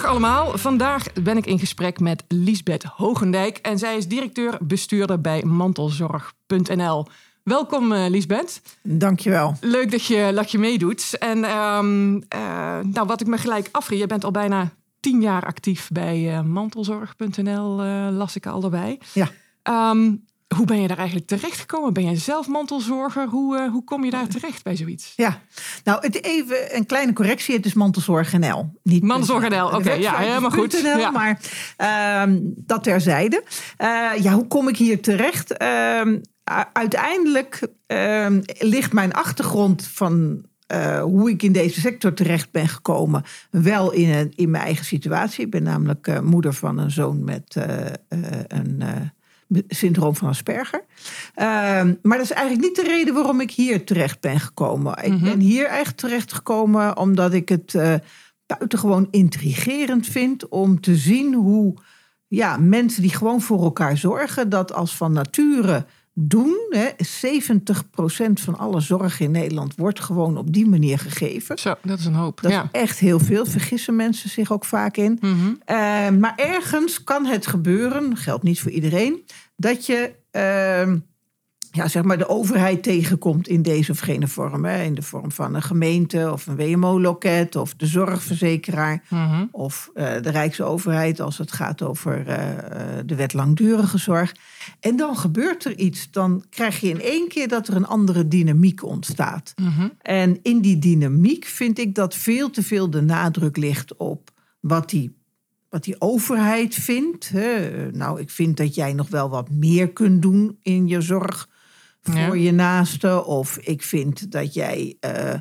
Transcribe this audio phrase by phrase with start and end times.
[0.00, 0.58] Dag allemaal.
[0.58, 7.06] Vandaag ben ik in gesprek met Liesbeth Hogendijk en zij is directeur-bestuurder bij mantelzorg.nl.
[7.42, 8.62] Welkom uh, Liesbeth.
[8.82, 9.56] Dankjewel.
[9.60, 11.18] Leuk dat je, dat je meedoet.
[11.18, 12.20] En um, uh,
[12.82, 16.42] nou, wat ik me gelijk afvraag, je bent al bijna tien jaar actief bij uh,
[16.42, 19.00] mantelzorg.nl, las ik al erbij.
[19.12, 19.28] Ja.
[19.90, 20.24] Um,
[20.56, 21.92] hoe ben je daar eigenlijk terechtgekomen?
[21.92, 23.26] Ben jij zelf mantelzorger?
[23.28, 25.12] Hoe, uh, hoe kom je daar terecht bij zoiets?
[25.16, 25.40] Ja,
[25.84, 27.56] nou het even een kleine correctie.
[27.56, 28.72] Het is mantelzorg NL.
[28.82, 29.76] Niet mantelzorg NL, oké.
[29.76, 30.82] Okay, ja, helemaal goed.
[30.82, 31.10] NL, ja.
[31.10, 31.40] Maar
[31.78, 33.42] uh, dat terzijde.
[33.78, 35.56] Uh, ja, hoe kom ik hier terecht?
[35.56, 36.18] Ehm,
[36.72, 43.24] uiteindelijk ehm, ligt mijn achtergrond van uh, hoe ik in deze sector terecht ben gekomen,
[43.50, 45.44] wel in, een, in mijn eigen situatie.
[45.44, 47.64] Ik ben namelijk uh, moeder van een zoon met uh,
[48.48, 49.09] een
[49.68, 50.84] syndroom van Asperger.
[52.02, 54.96] maar dat is eigenlijk niet de reden waarom ik hier terecht ben gekomen.
[55.02, 55.28] Ik mm-hmm.
[55.28, 57.74] ben hier echt terecht gekomen omdat ik het
[58.46, 61.74] buitengewoon intrigerend vind om te zien hoe
[62.26, 66.56] ja, mensen die gewoon voor elkaar zorgen, dat als van nature doen.
[66.68, 71.58] Hè, 70% van alle zorg in Nederland wordt gewoon op die manier gegeven.
[71.58, 72.40] Zo, dat is een hoop.
[72.40, 72.62] Dat ja.
[72.62, 73.46] is echt heel veel.
[73.46, 75.18] Vergissen mensen zich ook vaak in.
[75.20, 75.48] Mm-hmm.
[75.66, 79.24] Uh, maar ergens kan het gebeuren, geldt niet voor iedereen,
[79.56, 80.94] dat je uh,
[81.72, 84.64] ja, zeg maar de overheid tegenkomt in deze of gene vorm.
[84.64, 89.48] Hè, in de vorm van een gemeente of een WMO-loket of de zorgverzekeraar mm-hmm.
[89.52, 92.36] of uh, de Rijksoverheid als het gaat over uh,
[93.06, 94.34] de wet langdurige zorg.
[94.80, 96.10] En dan gebeurt er iets.
[96.10, 99.52] Dan krijg je in één keer dat er een andere dynamiek ontstaat.
[99.56, 99.92] Mm-hmm.
[100.02, 104.30] En in die dynamiek vind ik dat veel te veel de nadruk ligt op
[104.60, 105.18] wat die
[105.68, 107.28] wat die overheid vindt.
[107.28, 107.70] Hè.
[107.90, 111.48] Nou, ik vind dat jij nog wel wat meer kunt doen in je zorg
[112.02, 112.44] voor ja.
[112.44, 113.24] je naaste.
[113.24, 115.34] Of ik vind dat jij uh,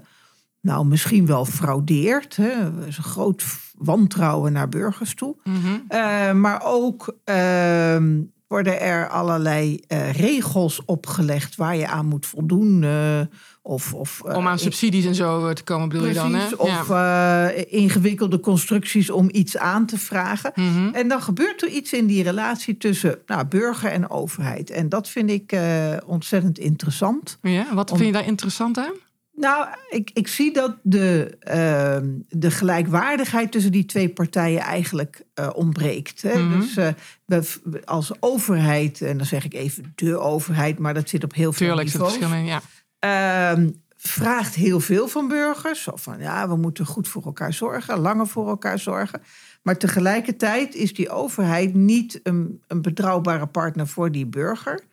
[0.62, 2.36] nou misschien wel fraudeert.
[2.36, 2.74] Hè.
[2.76, 3.44] Dat is een groot
[3.78, 5.36] wantrouwen naar burgers toe.
[5.44, 5.84] Mm-hmm.
[5.90, 7.98] Uh, maar ook uh,
[8.50, 12.82] worden er allerlei uh, regels opgelegd waar je aan moet voldoen.
[12.82, 13.20] Uh,
[13.62, 16.40] of, of, uh, om aan subsidies en zo te komen, bedoel precies, je dan?
[16.40, 16.56] Hè?
[16.56, 17.50] Of ja.
[17.50, 20.52] ingewikkelde constructies om iets aan te vragen.
[20.56, 20.94] Mm-hmm.
[20.94, 24.70] En dan gebeurt er iets in die relatie tussen nou, burger en overheid.
[24.70, 25.58] En dat vind ik
[26.06, 27.38] ontzettend interessant.
[27.42, 28.94] Ja, wat om, vind je daar interessant aan?
[29.40, 35.50] Nou, ik, ik zie dat de, uh, de gelijkwaardigheid tussen die twee partijen eigenlijk uh,
[35.54, 36.22] ontbreekt.
[36.22, 36.40] Hè?
[36.40, 36.60] Mm-hmm.
[36.60, 36.88] Dus uh,
[37.64, 41.54] we, als overheid, en dan zeg ik even de overheid, maar dat zit op heel
[41.54, 42.18] veel Tuurlijk, niveaus.
[42.18, 42.62] Tuurlijk, ja.
[43.00, 45.84] Ehm, vraagt heel veel van burgers.
[45.84, 49.22] Zo van ja, we moeten goed voor elkaar zorgen, langer voor elkaar zorgen.
[49.62, 54.88] Maar tegelijkertijd is die overheid niet een, een betrouwbare partner voor die burger.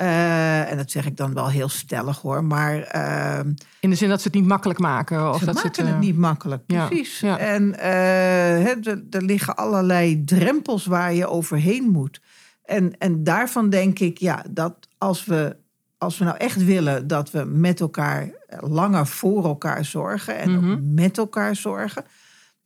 [0.00, 2.94] Uh, en dat zeg ik dan wel heel stellig hoor, maar...
[2.96, 5.30] Uh, In de zin dat ze het niet makkelijk maken?
[5.30, 7.20] Of ze dat maken ze het, het niet makkelijk, precies.
[7.20, 7.38] ja.
[7.38, 12.20] En uh, er, liggen allerlei drempels waar je overheen moet.
[12.64, 15.56] En, en daarvan denk ik, ja, dat als we,
[15.98, 18.30] als we nou echt willen dat we met elkaar
[18.60, 20.38] langer voor elkaar zorgen...
[20.38, 20.70] en Mhm.
[20.72, 22.04] ook met elkaar zorgen...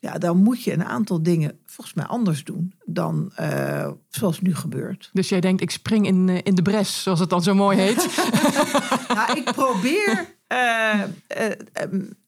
[0.07, 4.55] Ja, dan moet je een aantal dingen volgens mij anders doen dan uh, zoals nu
[4.55, 5.11] gebeurt.
[5.13, 7.79] Dus jij denkt, ik spring in, uh, in de bres, zoals het dan zo mooi
[7.79, 7.97] heet.
[9.15, 11.03] nou, ik probeer uh,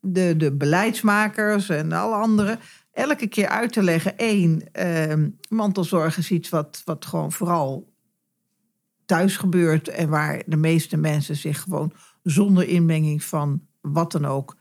[0.00, 2.58] de, de beleidsmakers en alle anderen
[2.92, 4.18] elke keer uit te leggen.
[4.18, 4.62] één,
[5.48, 7.92] mantelzorg is iets wat, wat gewoon vooral
[9.06, 14.56] thuis gebeurt en waar de meeste mensen zich gewoon zonder inmenging van wat dan ook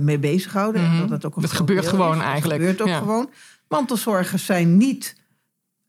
[0.00, 0.82] mee bezighouden.
[0.82, 1.00] Mm-hmm.
[1.00, 2.22] Dat, het ook dat gebeurt gewoon is.
[2.22, 2.60] eigenlijk.
[2.60, 2.98] Dat gebeurt ook ja.
[2.98, 3.30] gewoon.
[3.68, 5.16] Mantelzorgers zijn niet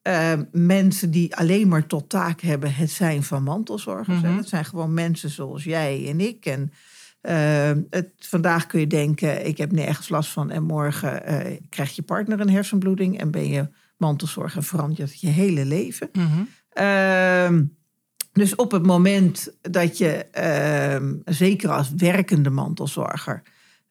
[0.03, 4.21] uh, mensen die alleen maar tot taak hebben het zijn van mantelzorgers.
[4.21, 6.45] Het zijn gewoon mensen zoals jij en ik.
[6.45, 6.71] En
[7.21, 10.51] uh, het, vandaag kun je denken, ik heb nergens last van.
[10.51, 11.21] En morgen
[11.69, 16.09] krijgt je partner een hersenbloeding en ben je mantelzorger verandert je hele leven.
[16.11, 16.47] Mm-hmm.
[16.69, 17.63] Ehm,
[18.31, 23.41] dus op het moment dat je, ehm, zeker als werkende mantelzorger,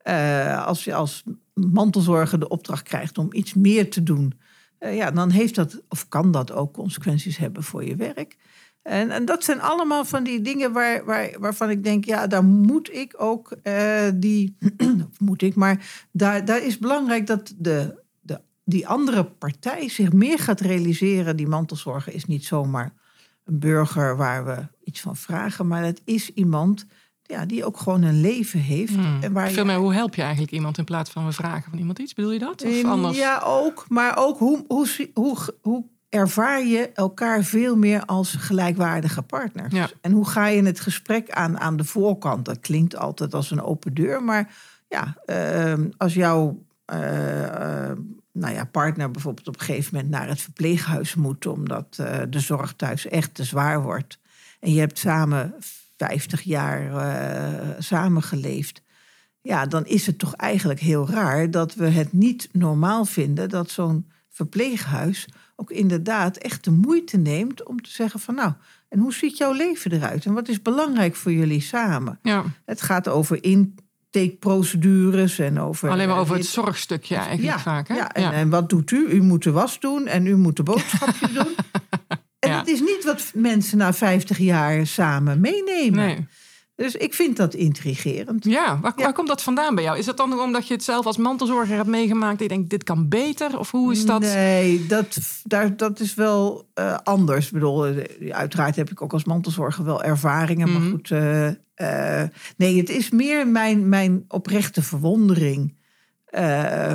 [0.08, 1.25] uh, als je als
[1.55, 4.35] mantelzorger de opdracht krijgt om iets meer te doen,
[4.81, 8.37] uh, ja, dan heeft dat of kan dat ook consequenties hebben voor je werk.
[8.82, 12.44] En, en dat zijn allemaal van die dingen waar, waar, waarvan ik denk, ja, daar
[12.44, 14.56] moet ik ook uh, die,
[15.19, 20.38] moet ik, maar daar, daar is belangrijk dat de, de die andere partij zich meer
[20.38, 21.37] gaat realiseren.
[21.37, 22.93] Die mantelzorger is niet zomaar
[23.44, 26.87] een burger waar we iets van vragen, maar het is iemand
[27.26, 28.94] ja, die ook gewoon een leven heeft.
[28.94, 29.19] Hmm.
[29.23, 31.70] En waar Veel je- meer, hoe help je eigenlijk iemand in plaats van we vragen
[31.70, 32.14] van iemand iets?
[32.14, 32.64] Bedoel je dat?
[32.64, 33.17] Of In- anders?
[33.17, 33.84] Ja, ook.
[33.88, 39.75] Maar ook hoe, hoe, hoe, hoe ervaar je elkaar veel meer als gelijkwaardige partners?
[39.75, 39.88] Ja.
[40.00, 42.44] En hoe ga je het gesprek aan aan de voorkant?
[42.44, 44.23] Dat klinkt altijd als een open deur.
[44.23, 44.55] Maar
[44.88, 47.44] ja, ehm, als jouw eh,
[47.90, 47.96] eh,
[48.32, 51.46] nou ja, partner bijvoorbeeld op een gegeven moment naar het verpleeghuis moet...
[51.46, 54.19] omdat eh, de zorg thuis echt te zwaar wordt...
[54.61, 55.55] en je hebt samen
[55.97, 58.85] 50 jaar eh samengeleefd
[59.47, 63.71] ja, dan is het toch eigenlijk heel raar dat we het niet normaal vinden dat
[63.71, 68.53] zo'n verpleeghuis ook inderdaad echt de moeite neemt om te zeggen van nou,
[68.89, 72.19] en hoe ziet jouw leven eruit en wat is belangrijk voor jullie samen?
[72.23, 75.91] Ja, Het gaat over intakeprocedures en over...
[75.91, 77.89] alleen maar over het zorgstukje eigenlijk ja, vaak.
[77.89, 77.95] Hè?
[77.95, 79.07] Ja, en, en wat doet u?
[79.09, 81.55] U moet de was doen en u moet de boodschapjes doen.
[82.38, 82.56] En Ja.
[82.56, 86.06] dat is niet wat mensen na 50 jaar samen meenemen.
[86.06, 86.27] nee.
[86.77, 88.44] Dus ik vind dat intrigerend.
[88.44, 89.03] Ja, waar, Ja.
[89.05, 89.99] waar komt dat vandaan bij jou?
[89.99, 92.38] Is dat dan omdat je het zelf als mantelzorger hebt meegemaakt?
[92.38, 93.59] Dat je denkt, dit kan beter?
[93.59, 94.21] Of hoe is dat?
[94.21, 97.47] Nee, dat, daar, dat is wel eh, anders.
[97.47, 100.69] Ik bedoel, eh, uiteraard heb ik ook als mantelzorger wel ervaringen.
[100.71, 100.81] Mhm.
[100.81, 102.23] Maar goed, eh,
[102.56, 105.75] nee, het is meer mijn, mijn oprechte verwondering...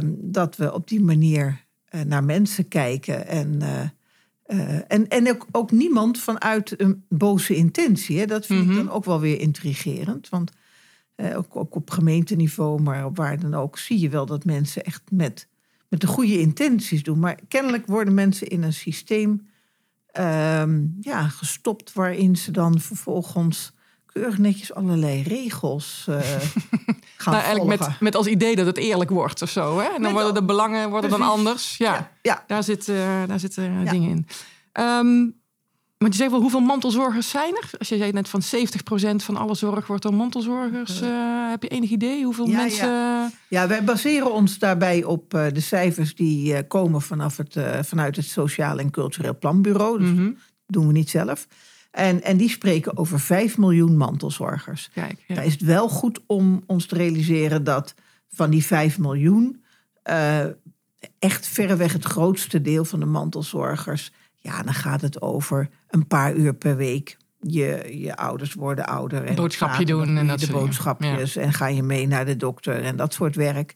[0.07, 1.65] dat we op die manier
[2.05, 3.27] naar mensen kijken.
[3.27, 3.61] En,
[4.51, 8.19] eh, en, en ook, ook niemand vanuit een boze intentie.
[8.19, 8.25] Hè?
[8.25, 8.69] Dat vind Mhm.
[8.69, 10.29] ik dan ook wel weer intrigerend.
[10.29, 10.51] Want
[11.15, 13.77] eh, ook, ook op gemeenteniveau, maar op waar dan ook...
[13.77, 15.49] zie je wel dat mensen echt met
[15.89, 17.19] met de goede intenties doen.
[17.19, 19.47] Maar kennelijk worden mensen in een systeem
[20.11, 23.73] ehm, ja, gestopt waarin ze dan vervolgens
[24.13, 26.19] keurig netjes allerlei regels eh,
[27.17, 29.77] gaan nou, eigenlijk met, met als idee dat het eerlijk wordt of zo.
[29.79, 29.83] Hè?
[29.85, 31.77] En dan Met worden de belangen worden dan anders.
[31.77, 32.43] Ja, ja, ja.
[32.47, 32.95] daar, zit, eh,
[33.27, 33.91] daar zitten eh, Ja.
[33.91, 34.25] dingen in.
[35.97, 37.69] Want je zegt wel, hoeveel mantelzorgers zijn er?
[37.79, 40.99] Als je zei net van 70% van alle zorg wordt door mantelzorgers.
[41.49, 42.89] heb je enig idee hoeveel Ja, mensen...
[43.47, 48.79] ja, wij baseren ons daarbij op de cijfers die komen vanaf het, vanuit het Sociaal
[48.79, 49.99] en Cultureel Planbureau.
[49.99, 50.25] Dus Mhm.
[50.25, 50.33] dat
[50.65, 51.47] doen we niet zelf.
[51.91, 54.89] En, en die spreken over 5 miljoen mantelzorgers.
[54.93, 55.35] Kijk, ja.
[55.35, 57.93] Dan is het wel goed om ons te realiseren dat
[58.29, 59.63] van die 5 miljoen
[60.03, 60.45] eh,
[61.19, 66.33] echt verreweg het grootste deel van de mantelzorgers, ja, dan gaat het over een paar
[66.35, 67.17] uur per week.
[67.39, 69.23] Je, je ouders worden ouder.
[69.23, 72.95] En boodschapje doen en dat de boodschapjes en ga je mee naar de dokter en
[72.95, 73.75] dat soort werk.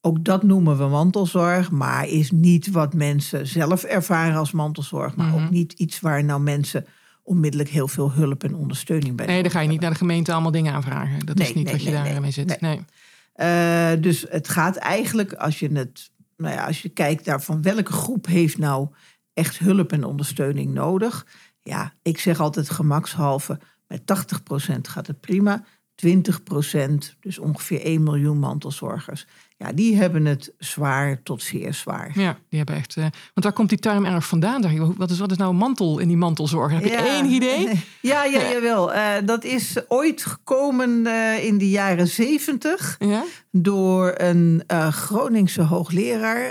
[0.00, 5.26] Ook dat noemen we mantelzorg, maar is niet wat mensen zelf ervaren als mantelzorg, maar
[5.26, 5.44] Mhm.
[5.44, 6.86] ook niet iets waar nou mensen
[7.32, 10.32] onmiddellijk heel veel hulp en ondersteuning bij Nee, dan ga je niet naar de gemeente
[10.32, 11.26] allemaal dingen aanvragen.
[11.26, 12.60] Dat is niet nee, wat je nee, daarmee nee, zit.
[12.60, 12.70] nee.
[12.70, 12.84] Nee.
[13.32, 17.62] Eh, dus het gaat eigenlijk, als je het, nou ja, als je kijkt naar van
[17.62, 18.88] welke groep heeft nou
[19.32, 21.26] echt hulp en ondersteuning nodig.
[21.62, 25.64] Ja, ik zeg altijd gemakshalve, met 80% gaat het prima.
[25.96, 29.26] 20%, dus ongeveer 1 miljoen mantelzorgers.
[29.56, 32.10] Ja, die hebben het zwaar tot zeer zwaar.
[32.14, 32.96] Ja, die hebben echt.
[32.96, 33.12] eh, want
[33.44, 34.94] waar komt die term erg vandaan?
[34.96, 36.72] Wat is, wat is nou een mantel in die mantelzorg?
[36.72, 37.06] Heb je Ja.
[37.06, 37.68] één idee?
[38.00, 38.92] Ja, ja, jawel.
[38.92, 43.24] Eh, dat is ooit gekomen eh, in de jaren 70 Ja?
[43.50, 46.44] door een Groningse hoogleraar.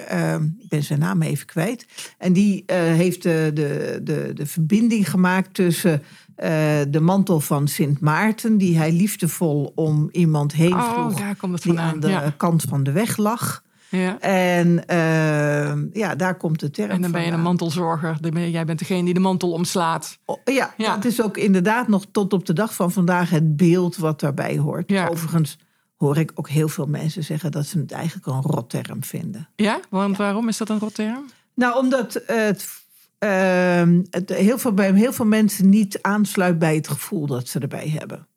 [0.59, 1.85] ik ben zijn naam even kwijt.
[2.17, 6.03] En die heeft de, de, de, de verbinding gemaakt tussen
[6.41, 11.36] eh, de mantel van Sint Maarten, die hij liefdevol om iemand heen Oh, vroeg, daar
[11.36, 12.33] komt het die aan de ja.
[12.38, 13.63] kant van de weg lag.
[13.89, 14.19] Ja.
[14.19, 18.17] En eh, ja, daar komt de term En dan ben je een mantelzorger.
[18.50, 20.17] Jij bent degene die de mantel omslaat.
[20.25, 20.95] Oh, Ja, Ja.
[20.95, 24.57] dat is ook inderdaad nog tot op de dag van vandaag het beeld wat daarbij
[24.57, 24.89] hoort.
[24.89, 25.07] Ja.
[25.07, 25.57] Overigens
[25.95, 29.50] hoor ik ook heel veel mensen zeggen dat ze het eigenlijk een rotterm vinden.
[29.55, 29.79] Ja?
[29.89, 31.25] Want waarom is dat een rotterm?
[31.55, 32.80] Nou, omdat het,
[33.21, 37.59] ehm, het heel veel, bij heel veel mensen niet aansluit bij het gevoel dat ze
[37.59, 38.27] erbij hebben.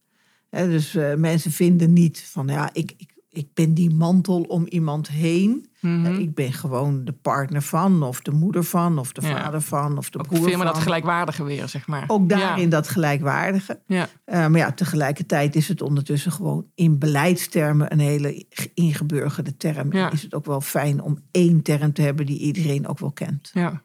[0.51, 4.67] Hè, dus eh, mensen vinden niet van ja, ik, ik, ik ben die mantel om
[4.67, 5.69] iemand heen.
[5.81, 6.07] Mhm.
[6.07, 9.43] Eh, Ik ben gewoon de partner van, of de moeder van, of de Ja.
[9.43, 12.05] vader van, of de Ook broer veel meer dat gelijkwaardige weer, zeg maar.
[12.07, 12.71] Ook daarin Ja.
[12.71, 13.81] dat gelijkwaardige.
[13.87, 14.09] Ja.
[14.25, 19.93] Eh, maar ja, tegelijkertijd is het ondertussen gewoon in beleidstermen een hele ingeburgerde term.
[19.93, 23.13] En is het ook wel fijn om één term te hebben die iedereen ook wel
[23.13, 23.51] kent.
[23.55, 23.83] Ja,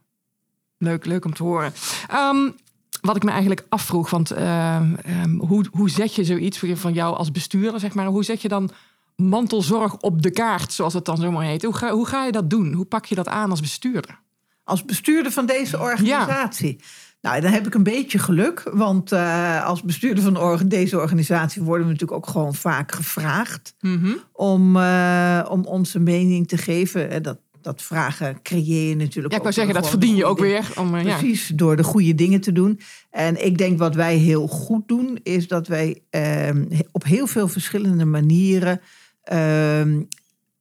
[0.79, 1.73] leuk, leuk om te horen.
[2.07, 2.49] Ehm,
[3.01, 7.15] wat ik me eigenlijk afvroeg, want ehm, ehm, hoe, hoe zet je zoiets van jou
[7.15, 8.05] als bestuurder, zeg maar?
[8.05, 8.69] Hoe zet je dan
[9.15, 11.63] mantelzorg op de kaart, zoals het dan zomaar heet?
[11.63, 12.73] Hoe ga, hoe ga je dat doen?
[12.73, 14.19] Hoe pak je dat aan als bestuurder?
[14.63, 16.79] Als bestuurder van deze organisatie.
[17.21, 18.69] Nou, dan heb ik een beetje geluk.
[18.73, 23.73] Want eh, als bestuurder van orga- deze organisatie worden we natuurlijk ook gewoon vaak gevraagd.
[23.79, 24.11] Mhm.
[24.33, 27.09] om, eh, om onze mening te geven.
[27.09, 29.29] En dat dat vragen creëer je natuurlijk.
[29.33, 30.71] Ja, ik wou zeggen, dat verdien je ook weer.
[30.77, 32.79] Om, uh, Precies, door de goede dingen te doen.
[33.09, 36.49] En ik denk wat wij heel goed doen, is dat wij uh,
[36.91, 38.81] op heel veel verschillende manieren
[39.33, 39.81] uh,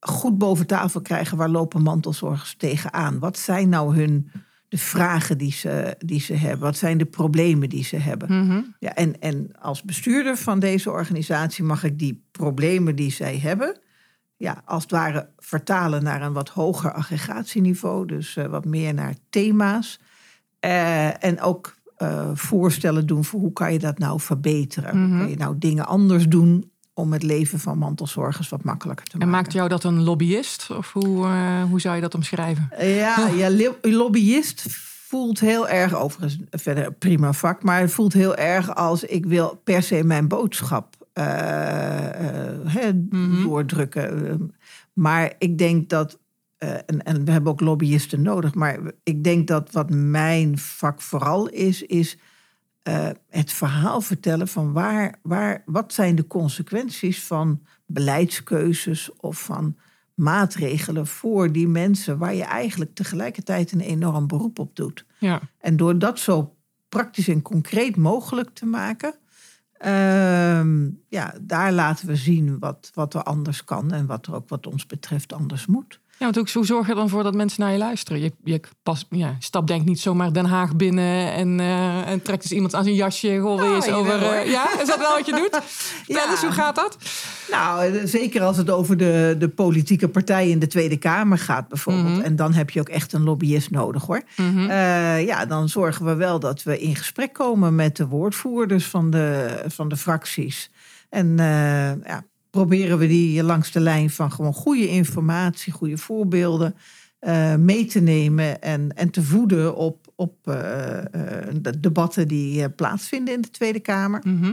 [0.00, 3.18] goed boven tafel krijgen waar lopen mantelzorgers tegenaan.
[3.18, 4.30] Wat zijn nou hun
[4.68, 6.60] de vragen die ze, die ze hebben?
[6.60, 8.46] Wat zijn de problemen die ze hebben?
[8.46, 8.60] Mhm.
[8.78, 13.80] ja, en, en als bestuurder van deze organisatie mag ik die problemen die zij hebben,
[14.38, 18.06] ja, als het ware vertalen naar een wat hoger aggregatieniveau.
[18.06, 20.00] Dus uh, wat meer naar thema's.
[20.64, 24.96] Uh, en ook uh, voorstellen doen voor hoe kan je dat nou verbeteren?
[24.96, 25.10] Mhm.
[25.10, 29.12] Hoe kan je nou dingen anders doen om het leven van mantelzorgers wat makkelijker te
[29.12, 29.34] En maken?
[29.34, 30.70] maakt jou dat een lobbyist?
[30.70, 31.26] Of hoe,
[31.68, 32.68] hoe zou je dat omschrijven?
[32.78, 34.66] Ja, ja lobbyist
[35.08, 39.60] voelt heel erg, overigens verder prima vak, maar het voelt heel erg als ik wil
[39.64, 41.24] per se mijn boodschap uh,
[42.64, 43.42] hè, Mhm.
[43.42, 44.54] doordrukken.
[44.92, 46.18] Maar ik denk dat,
[46.58, 51.00] uh, en, en we hebben ook lobbyisten nodig, maar ik denk dat wat mijn vak
[51.00, 52.18] vooral is, is
[52.88, 59.76] uh, het verhaal vertellen van waar, waar, wat zijn de consequenties van beleidskeuzes of van
[60.14, 65.04] maatregelen voor die mensen waar je eigenlijk tegelijkertijd een enorm beroep op doet.
[65.18, 65.40] Ja.
[65.58, 66.56] En door dat zo
[66.88, 69.14] praktisch en concreet mogelijk te maken,
[69.86, 70.60] uh,
[71.18, 74.66] ja, daar laten we zien wat, wat er anders kan en wat er ook wat
[74.66, 76.00] ons betreft anders moet.
[76.18, 78.20] Ja, want ook, hoe zorg je dan voor dat mensen naar je luisteren?
[78.20, 82.42] Je, je pas, ja, stap denk niet zomaar Den Haag binnen en, uh, en trekt
[82.42, 83.38] dus iemand aan zijn jasje.
[83.38, 84.22] Goh, Nou, eens over.
[84.22, 85.60] Uh, ja, is dat wel wat je doet?
[85.62, 86.30] Vertel Ja.
[86.30, 86.98] eens, hoe gaat dat?
[87.50, 92.16] Nou, zeker als het over de, de politieke partijen in de Tweede Kamer gaat bijvoorbeeld.
[92.16, 92.20] Mhm.
[92.20, 94.22] En dan heb je ook echt een lobbyist nodig hoor.
[94.36, 94.58] Mhm.
[94.58, 99.10] Uh, ja, dan zorgen we wel dat we in gesprek komen met de woordvoerders van
[99.10, 100.70] de, van de fracties.
[101.08, 106.74] En uh, ja, proberen we die langs de lijn van gewoon goede informatie, goede voorbeelden
[107.20, 110.54] uh, mee te nemen en, en te voeden op, op uh,
[111.60, 114.20] de debatten die plaatsvinden in de Tweede Kamer.
[114.24, 114.52] Mhm.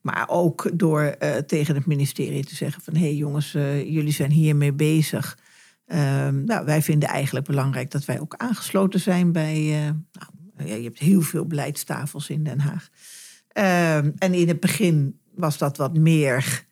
[0.00, 4.72] Maar ook door tegen het ministerie te zeggen van hé hey jongens, jullie zijn hiermee
[4.72, 5.38] bezig.
[5.86, 9.60] Uh, nou, wij vinden eigenlijk belangrijk dat wij ook aangesloten zijn bij.
[10.12, 12.88] Nou, je hebt heel veel beleidstafels in Den Haag.
[13.58, 16.64] Uh, en in het begin was dat wat meer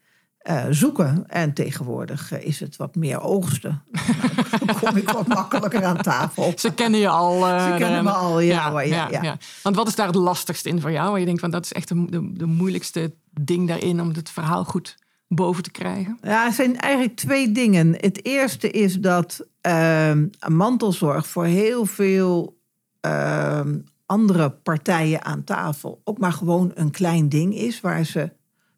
[0.42, 1.25] uh, zoeken.
[1.28, 3.83] En tegenwoordig uh, is het wat meer oogsten.
[4.66, 6.52] Dan kom ik wat makkelijker aan tafel.
[6.57, 7.49] Ze kennen je al.
[7.49, 9.37] Uh, Ze kennen me al, ja, ja, ja, ja, ja.
[9.62, 11.11] Want wat is daar het lastigste in voor jou?
[11.11, 14.31] Waar je denkt, van, dat is echt de, de, de moeilijkste ding daarin om het
[14.31, 14.97] verhaal goed
[15.28, 16.19] boven te krijgen?
[16.23, 17.97] Ja, er zijn eigenlijk twee dingen.
[18.00, 20.12] Het eerste is dat uh,
[20.49, 22.61] mantelzorg voor heel veel
[23.07, 23.61] uh,
[24.07, 28.31] andere partijen aan tafel ook maar gewoon een klein ding is waar ze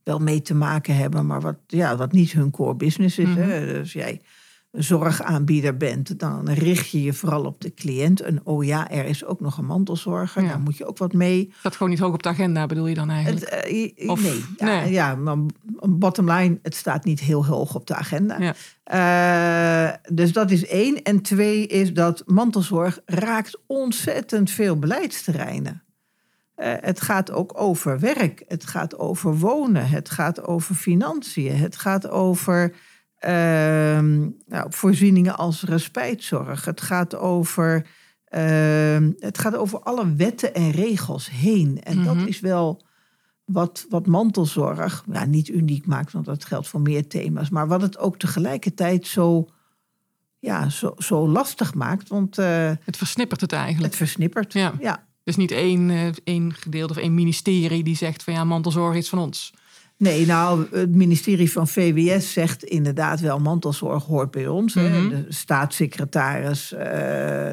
[0.04, 3.28] wel mee te maken hebben, maar wat, ja, wat niet hun core business is.
[3.28, 3.38] Mhm.
[3.40, 3.66] Hè?
[3.72, 4.20] Dus jij
[4.70, 8.20] zorgaanbieder bent, dan richt je je vooral op de cliënt.
[8.20, 10.48] En oh ja, er is ook nog een mantelzorger, Ja.
[10.48, 11.52] daar moet je ook wat mee.
[11.62, 13.50] Dat gewoon niet hoog op de agenda, bedoel je dan eigenlijk?
[13.50, 14.92] Het, uh, je- Of- nee, ja, nee.
[14.92, 15.36] ja, maar
[15.88, 18.36] bottom line, het staat niet heel hoog op de agenda.
[18.40, 18.54] Ja.
[18.84, 21.02] Eh, dus dat is één.
[21.02, 25.82] En twee is dat mantelzorg raakt ontzettend veel beleidsterreinen.
[26.54, 31.76] Eh, het gaat ook over werk, het gaat over wonen, het gaat over financiën, het
[31.76, 32.74] gaat over
[33.18, 37.86] ehm, nou, voorzieningen als respijtzorg, het gaat over,
[38.24, 41.80] ehm, het gaat over alle wetten en regels heen.
[41.82, 42.04] En Mhm.
[42.04, 42.82] dat is wel
[43.44, 47.82] wat, wat mantelzorg ja, niet uniek maakt, want dat geldt voor meer thema's, maar wat
[47.82, 49.48] het ook tegelijkertijd zo,
[50.38, 53.84] ja, zo, zo lastig maakt, want eh, Het versnippert het eigenlijk.
[53.84, 54.52] het versnippert.
[54.52, 54.72] Ja.
[54.80, 55.06] ja.
[55.24, 59.08] Dus niet één, eh, één gedeelte of één ministerie die zegt van ja, mantelzorg is
[59.08, 59.52] van ons.
[59.96, 64.74] Nee, nou, het ministerie van VWS zegt inderdaad wel, mantelzorg hoort bij ons.
[64.74, 65.08] Mhm.
[65.08, 66.86] De staatssecretaris, eh,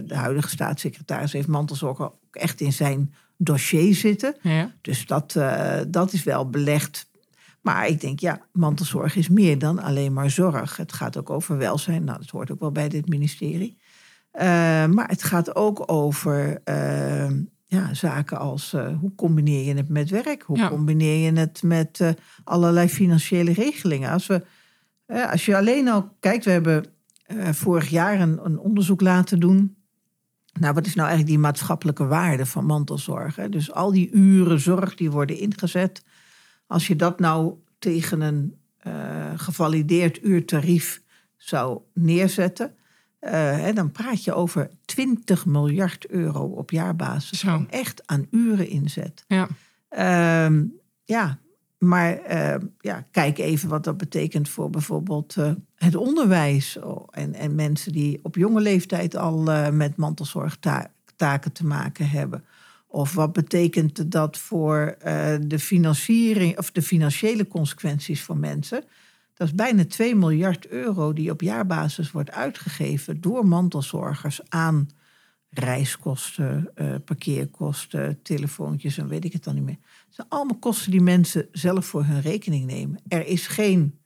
[0.06, 4.36] de huidige staatssecretaris, heeft mantelzorg ook echt in zijn dossier zitten.
[4.42, 4.72] Ja.
[4.82, 7.10] Dus dat, eh, dat is wel belegd.
[7.62, 10.78] Maar ik denk, ja, mantelzorg is meer dan alleen maar zorg.
[10.78, 12.04] Het gaat ook over welzijn.
[12.04, 13.78] Nou, dat hoort ook wel bij dit ministerie.
[14.88, 16.62] Maar het gaat ook over
[17.72, 20.44] ja, zaken als eh, hoe combineer je het met werk?
[20.44, 20.68] Hoe Ja.
[20.70, 22.10] combineer je het met eh,
[22.44, 24.10] allerlei financiële regelingen?
[24.10, 24.44] Als, we,
[25.32, 26.86] als je alleen al kijkt, we hebben
[27.26, 29.76] eh, vorig jaar een, een onderzoek laten doen.
[30.60, 33.36] Nou, wat is nou eigenlijk die maatschappelijke waarde van mantelzorg?
[33.36, 33.50] Hè?
[33.50, 36.04] Dus al die uren zorg die worden ingezet.
[36.68, 38.56] Als je dat nou tegen een
[39.36, 41.02] gevalideerd uurtarief
[41.38, 42.76] zou neerzetten,
[43.22, 47.40] eh, dan praat je over 20 miljard euro op jaarbasis.
[47.40, 47.66] Zo.
[47.70, 49.24] Echt aan uren inzet.
[49.28, 49.48] Ja.
[49.90, 50.64] Ehm,
[51.04, 51.40] ja,
[51.78, 56.78] maar eh, ja, kijk even wat dat betekent voor bijvoorbeeld uh, het onderwijs.
[56.78, 62.44] Oh, en, en mensen die op jonge leeftijd al uh, met mantelzorgtaken te maken hebben.
[62.88, 64.96] Of wat betekent dat voor
[65.42, 68.84] de financiering of de financiële consequenties voor mensen?
[69.34, 74.90] Dat is bijna 2 miljard euro die op jaarbasis wordt uitgegeven door mantelzorgers aan
[75.50, 79.78] reiskosten, uh, parkeerkosten, telefoontjes en weet ik het dan niet meer.
[79.82, 83.02] Het zijn allemaal kosten die mensen zelf voor hun rekening nemen.
[83.08, 84.00] Er is geen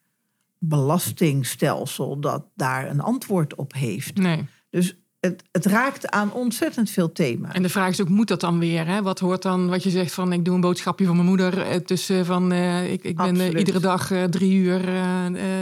[0.57, 4.17] belastingstelsel dat daar een antwoord op heeft.
[4.17, 4.45] Nee.
[4.69, 7.53] Dus het, het, raakt aan ontzettend veel thema's.
[7.53, 8.87] En de vraag is ook, moet dat dan weer?
[8.87, 9.01] Hè?
[9.01, 11.61] Wat hoort dan, wat je zegt van, ik doe een boodschapje van mijn moeder.
[11.61, 14.79] Eh, tussen van, uh, ik, ik ben uh, iedere dag uh, drie uur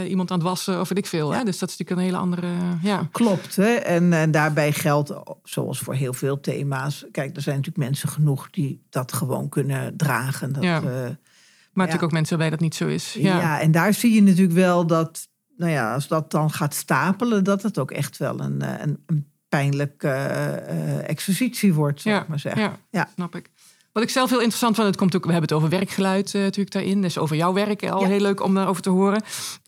[0.06, 1.32] iemand aan het wassen of weet ik veel.
[1.32, 1.38] Ja.
[1.38, 1.44] Hè?
[1.44, 2.48] Dus dat is natuurlijk een hele andere,
[2.82, 3.08] ja.
[3.12, 3.56] Klopt.
[3.56, 3.74] Hè?
[3.74, 7.04] En, en daarbij geldt, zoals voor heel veel thema's.
[7.10, 10.52] Kijk, er zijn natuurlijk mensen genoeg die dat gewoon kunnen dragen.
[10.52, 10.80] Dat, ja.
[10.80, 11.18] maar
[11.72, 13.12] natuurlijk ook mensen waarbij dat niet zo is.
[13.12, 13.40] Ja.
[13.40, 17.44] ja, en daar zie je natuurlijk wel dat, nou ja, als dat dan gaat stapelen,
[17.44, 20.06] dat het ook echt wel een, een, een pijnlijke
[20.70, 22.62] uh, exercitie wordt, zou ja, ik maar zeggen.
[22.62, 23.50] Ja, ja, snap ik.
[23.92, 26.42] Wat ik zelf heel interessant vind, het komt ook, we hebben het over werkgeluid uh,
[26.42, 27.02] natuurlijk daarin.
[27.02, 29.22] Dus over jouw werk al heel leuk om daarover te horen.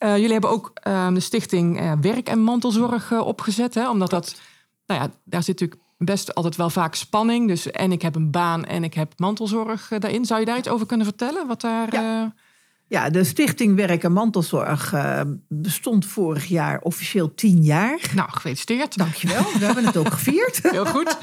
[0.05, 3.75] Uh, jullie hebben ook uh, de stichting Werk en Mantelzorg opgezet.
[3.75, 3.91] Hè?
[3.91, 4.41] Omdat dat,
[4.87, 7.49] nou ja, daar zit natuurlijk best altijd wel vaak spanning.
[7.49, 10.25] Dus en ik heb een baan en ik heb mantelzorg daarin.
[10.25, 11.47] Zou je daar iets over kunnen vertellen?
[11.47, 11.95] Wat daar...
[11.95, 12.35] Ja.
[12.89, 17.99] Ja, de Stichting Werk en Mantelzorg uh, bestond vorig jaar officieel tien jaar.
[18.15, 18.97] Nou, gefeliciteerd.
[18.97, 20.61] Dankjewel, we hebben het ook gevierd.
[20.71, 21.19] Heel goed.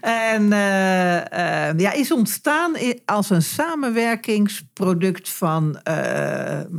[0.00, 2.72] en uh, uh, ja, is ontstaan
[3.04, 5.78] als een samenwerkingsproduct van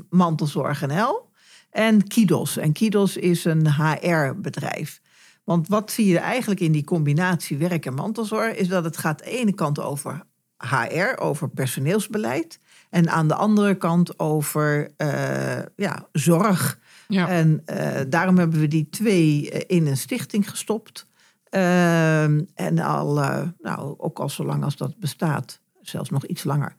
[0.10, 1.30] Mantelzorg NL
[1.70, 2.58] en Kidos.
[2.58, 5.02] En Kidos is een HR-bedrijf.
[5.44, 8.56] Want wat zie je eigenlijk in die combinatie werk en mantelzorg...
[8.56, 10.24] is dat het gaat aan de ene kant over
[10.58, 12.60] HR, over personeelsbeleid...
[12.92, 16.80] En aan de andere kant over uh, ja, zorg.
[17.08, 17.28] Ja.
[17.28, 21.08] En uh, daarom hebben we die twee in een stichting gestopt.
[21.50, 22.24] Uh,
[22.56, 23.14] en al,
[23.60, 26.76] nou, ook al zo lang als dat bestaat, zelfs nog iets langer,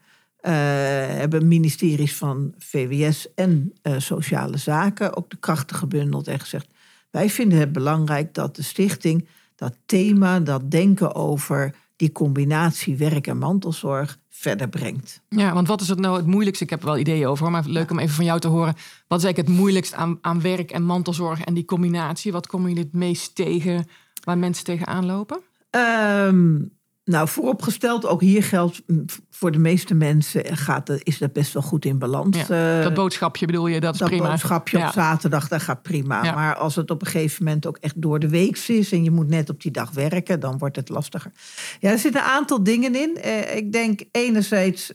[1.16, 6.66] hebben ministeries van VWS en Sociale Zaken ook de krachten gebundeld en gezegd:
[7.10, 9.28] wij vinden het belangrijk dat de stichting
[9.62, 15.20] dat thema, dat denken over die combinatie werk en mantelzorg verder brengt.
[15.28, 16.64] Ja, want wat is het nou het moeilijkste?
[16.64, 18.74] Ik heb er wel ideeën over, maar leuk om even van jou te horen.
[19.08, 22.32] Wat is eigenlijk het moeilijkst aan, aan werk en mantelzorg en die combinatie?
[22.32, 23.86] Wat komen jullie het meest tegen
[24.24, 25.40] waar mensen tegenaan lopen?
[25.70, 26.72] Um,
[27.04, 31.62] nou, vooropgesteld, ook hier geldt mm, voor de meeste mensen gaat, is dat best wel
[31.62, 32.46] goed in balans.
[32.46, 34.22] Ja, dat boodschapje bedoel je, dat is dat prima.
[34.22, 36.24] Dat boodschapje op zaterdag, dat gaat prima.
[36.24, 36.34] Ja.
[36.34, 39.10] Maar als het op een gegeven moment ook echt door de week is en je
[39.10, 41.32] moet net op die dag werken, dan wordt het lastiger.
[41.80, 43.16] Ja, er zitten een aantal dingen in.
[43.16, 44.92] Eh, ik denk enerzijds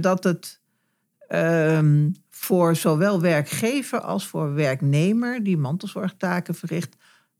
[0.00, 0.60] dat het
[1.28, 6.96] um, voor zowel werkgever als voor werknemer die mantelzorgtaken verricht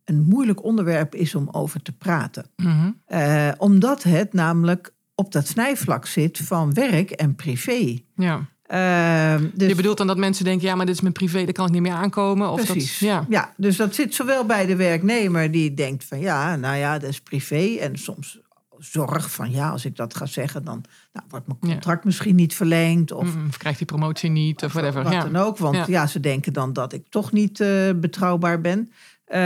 [0.07, 2.47] een moeilijk onderwerp is om over te praten.
[2.57, 3.01] Mm-hmm.
[3.09, 7.99] Uh, omdat het namelijk op dat snijvlak zit van werk en privé.
[8.15, 8.49] Ja.
[8.69, 9.69] Uh, dus...
[9.69, 11.73] Je bedoelt dan dat mensen denken, ja, maar dit is mijn privé, daar kan ik
[11.73, 12.51] niet meer aankomen.
[12.51, 12.99] Of Precies.
[12.99, 13.27] Dat, ja.
[13.29, 17.11] ja, dus dat zit zowel bij de werknemer die denkt van ja, nou ja, dat
[17.11, 17.77] is privé.
[17.81, 18.41] En soms
[18.79, 22.07] zorg van ja, als ik dat ga zeggen, dan nou, wordt mijn contract ja.
[22.09, 23.13] misschien niet verlengd.
[23.13, 25.03] Of, mm, of krijgt die promotie niet, of whatever.
[25.03, 25.23] Wat ja.
[25.23, 25.85] dan ook, want ja.
[25.87, 26.07] ja.
[26.07, 28.93] ze denken dan dat ik toch niet uh, betrouwbaar ben.
[29.29, 29.37] Uh,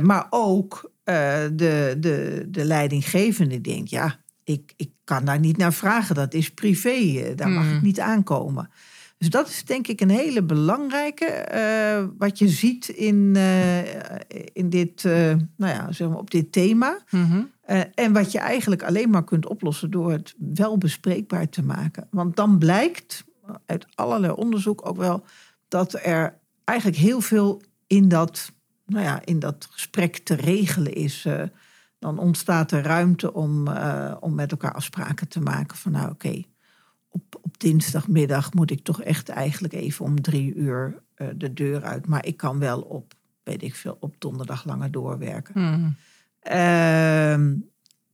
[0.00, 1.14] maar ook uh,
[1.52, 6.14] de, de, de leidinggevende denkt, ja, ik, ik kan daar niet naar vragen.
[6.14, 7.74] Dat is privé, daar mag Mm.
[7.74, 8.70] ik niet aankomen.
[9.18, 13.36] Dus dat is denk ik een hele belangrijke, wat je ziet in,
[14.52, 15.02] in dit,
[15.56, 16.98] nou ja, zeg maar op dit thema.
[17.10, 17.50] Mm-hmm.
[17.94, 22.08] en wat je eigenlijk alleen maar kunt oplossen door het wel bespreekbaar te maken.
[22.10, 23.24] Want dan blijkt
[23.66, 25.24] uit allerlei onderzoek ook wel
[25.68, 28.52] dat er eigenlijk heel veel in dat
[28.86, 31.42] nou ja, in dat gesprek te regelen is, uh,
[31.98, 35.76] dan ontstaat er ruimte om, uh, om met elkaar afspraken te maken.
[35.76, 36.46] Van nou oké, okay,
[37.08, 41.84] op, op dinsdagmiddag moet ik toch echt eigenlijk even om drie uur uh, de deur
[41.84, 42.06] uit.
[42.06, 45.60] Maar ik kan wel op, weet ik veel, op donderdag langer doorwerken.
[45.60, 45.96] Mm.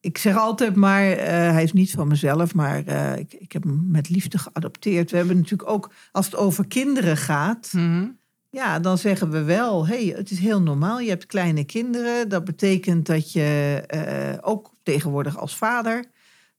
[0.01, 2.79] ik zeg altijd maar, hij is niet van mezelf, maar
[3.19, 5.11] ik, ik heb hem met liefde geadopteerd.
[5.11, 7.73] We hebben natuurlijk ook, als het over kinderen gaat...
[7.73, 8.18] Mm-hmm.
[8.51, 11.01] Ja, dan zeggen we wel, hey, het is heel normaal.
[11.01, 12.29] Je hebt kleine kinderen.
[12.29, 16.05] Dat betekent dat je uh, ook tegenwoordig als vader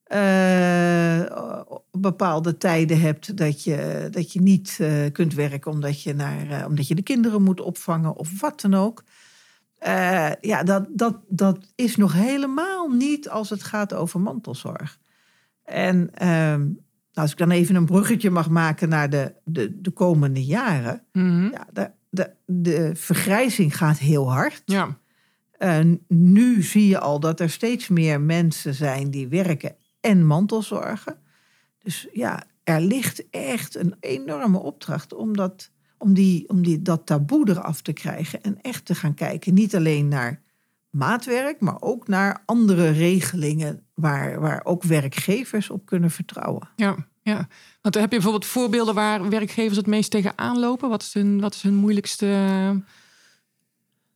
[0.07, 6.65] uh, bepaalde tijden hebt dat je, dat je niet uh, kunt werken omdat je, naar,
[6.65, 9.03] omdat je de kinderen moet opvangen of wat dan ook.
[10.41, 14.99] ja, dat, dat, dat is nog helemaal niet als het gaat over mantelzorg.
[15.63, 16.67] En ehm,
[17.19, 21.03] als ik dan even een bruggetje mag maken naar de, de, de komende jaren.
[21.11, 21.49] Mhm.
[21.51, 24.61] Ja, de, de, de vergrijzing gaat heel hard.
[24.65, 24.97] Ja.
[26.07, 31.17] Nu zie je al dat er steeds meer mensen zijn die werken en mantelzorgen.
[31.79, 37.05] Dus ja, er ligt echt een enorme opdracht om, dat, om, die, om die, dat
[37.05, 38.41] taboe eraf te krijgen.
[38.41, 40.41] En echt te gaan kijken, niet alleen naar
[40.89, 46.69] maatwerk, maar ook naar andere regelingen waar, waar ook werkgevers op kunnen vertrouwen.
[46.75, 47.47] Ja, ja.
[47.81, 50.89] Want heb je bijvoorbeeld voorbeelden waar werkgevers het meest tegenaan lopen?
[50.89, 52.25] Wat is hun, wat is hun moeilijkste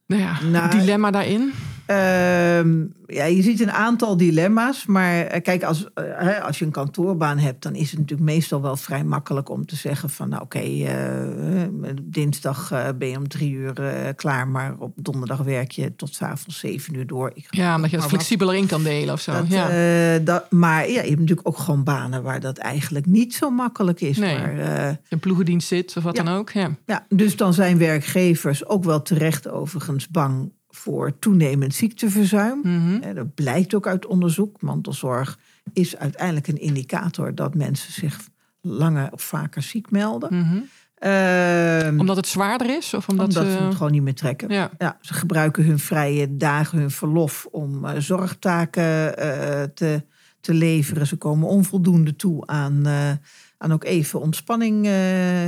[0.06, 1.54] nou ja, Nou, dilemma daarin?
[1.86, 4.86] Ehm, ja, je ziet een aantal dilemma's.
[4.86, 8.62] Maar eh, kijk, als, eh, als je een kantoorbaan hebt, dan is het natuurlijk meestal
[8.62, 13.52] wel vrij makkelijk om te zeggen van nou oké, eh, dinsdag ben je om drie
[13.52, 13.74] uur
[14.16, 17.32] klaar, maar op donderdag werk je tot avonds zeven uur door.
[17.34, 18.14] Ik, Ja, omdat je dat wat.
[18.14, 19.32] flexibeler in kan delen of zo.
[19.32, 20.20] Dat, ja.
[20.20, 24.02] dat, maar ja, je hebt natuurlijk ook gewoon banen waar dat eigenlijk niet zo makkelijk
[24.02, 24.18] is.
[24.18, 24.38] Nee.
[24.38, 26.24] Maar, een ploegendienst zit of wat Ja.
[26.24, 26.50] dan ook.
[26.50, 26.76] Ja.
[26.86, 32.60] ja, dus dan zijn werkgevers ook wel terecht overigens bang voor toenemend ziekteverzuim.
[32.64, 33.14] Mhm.
[33.16, 34.62] Dat blijkt ook uit onderzoek.
[34.62, 35.40] Mantelzorg
[35.74, 38.20] is uiteindelijk een indicator dat mensen zich
[38.62, 40.34] langer of vaker ziek melden.
[40.34, 40.58] Mhm.
[41.04, 42.94] Ehm, Omdat het zwaarder is?
[42.94, 43.52] Of omdat, omdat ze...
[43.52, 44.50] ze het gewoon niet meer trekken.
[44.50, 44.72] Ja.
[44.78, 50.06] Ja, ze gebruiken hun vrije dagen, hun verlof om eh, zorgtaken eh, te,
[50.42, 51.08] te leveren.
[51.08, 53.12] Ze komen onvoldoende toe aan, eh,
[53.58, 54.90] aan ook even ontspanning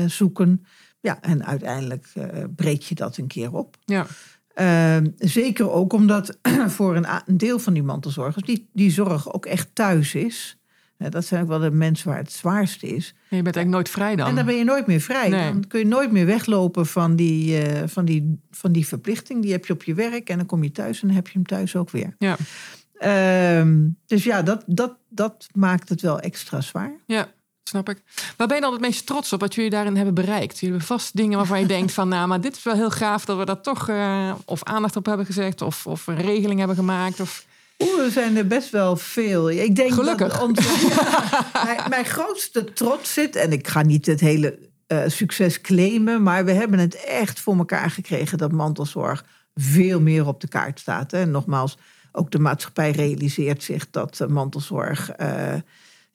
[0.08, 0.66] zoeken.
[1.00, 2.14] Ja, en uiteindelijk
[2.56, 3.78] breek je dat een keer op.
[3.86, 4.06] Ja.
[4.56, 6.38] Ehm, zeker ook omdat
[6.68, 10.58] voor een, deel van die mantelzorgers die, die zorg ook echt thuis is.
[10.98, 13.06] Dat zijn ook wel de mensen waar het zwaarste is.
[13.08, 14.28] Je bent eigenlijk nooit vrij dan.
[14.28, 15.30] En dan ben je nooit meer vrij.
[15.30, 15.52] Nee.
[15.52, 19.42] Dan kun je nooit meer weglopen van die, eh, van, die, van die verplichting.
[19.42, 21.34] Die heb je op je werk en dan kom je thuis en dan heb je
[21.34, 22.16] hem thuis ook weer.
[22.18, 22.38] Ja.
[22.94, 26.94] Ehm, dus ja, dat, dat, dat maakt het wel extra zwaar.
[27.06, 27.28] Ja,
[27.70, 28.02] snap ik.
[28.38, 30.60] Waar ben je dan het meest trots op wat jullie daarin hebben bereikt?
[30.60, 32.08] Jullie hebben vast dingen waarvan je denkt van...
[32.08, 33.90] nou, maar dit is wel heel gaaf dat we dat toch...
[33.90, 37.20] eh, of aandacht op hebben gezegd of, of een regeling hebben gemaakt.
[37.20, 37.46] Of...
[37.80, 39.50] Oeh, er zijn er best wel veel.
[39.50, 40.32] Ik denk Gelukkig.
[40.32, 45.02] Dat onze, Ja, mijn, mijn grootste trots zit, en ik ga niet het hele eh,
[45.08, 49.26] succes claimen, maar we hebben het echt voor elkaar gekregen dat mantelzorg
[49.56, 51.14] veel meer op de kaart staat.
[51.14, 51.78] En nogmaals,
[52.12, 55.10] ook de maatschappij realiseert zich dat eh, mantelzorg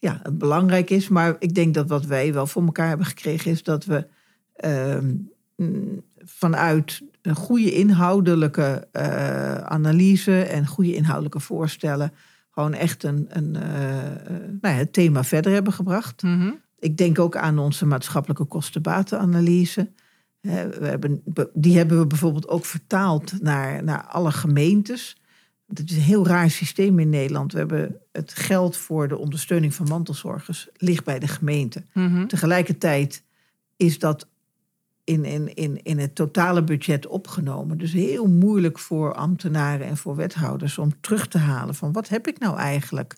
[0.00, 1.08] ja, belangrijk is.
[1.08, 4.06] Maar ik denk dat wat wij wel voor elkaar hebben gekregen is dat we
[4.54, 5.14] ehm,
[5.56, 12.12] mm, vanuit een goede inhoudelijke eh, analyse en goede inhoudelijke voorstellen
[12.50, 16.22] gewoon echt een, een eh, eh, nou ja, het thema verder hebben gebracht.
[16.22, 16.50] Mhm.
[16.78, 19.90] Ik denk ook aan onze maatschappelijke kostenbatenanalyse.
[20.40, 25.20] We hebben, die hebben we bijvoorbeeld ook vertaald naar, naar alle gemeentes.
[25.74, 27.52] Het is een heel raar systeem in Nederland.
[27.52, 31.84] We hebben het geld voor de ondersteuning van mantelzorgers ligt bij de gemeente.
[31.92, 32.26] Mhm.
[32.26, 33.22] Tegelijkertijd
[33.76, 34.28] is dat
[35.04, 37.78] in, in, in, in het totale budget opgenomen.
[37.78, 42.26] Dus heel moeilijk voor ambtenaren en voor wethouders om terug te halen van wat heb
[42.26, 43.16] ik nou eigenlijk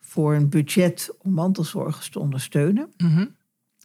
[0.00, 2.92] voor een budget om mantelzorgers te ondersteunen.
[2.96, 3.26] Mhm.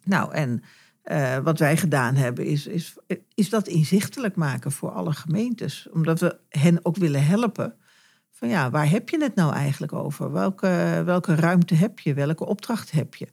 [0.04, 0.63] Nou, en
[1.08, 2.96] eh, wat wij gedaan hebben is, is,
[3.34, 5.88] is dat inzichtelijk maken voor alle gemeentes.
[5.93, 7.74] Omdat we hen ook willen helpen.
[8.32, 10.32] Van ja, waar heb je het nou eigenlijk over?
[10.32, 12.13] Welke, welke ruimte heb je?
[12.13, 13.28] Welke opdracht heb je?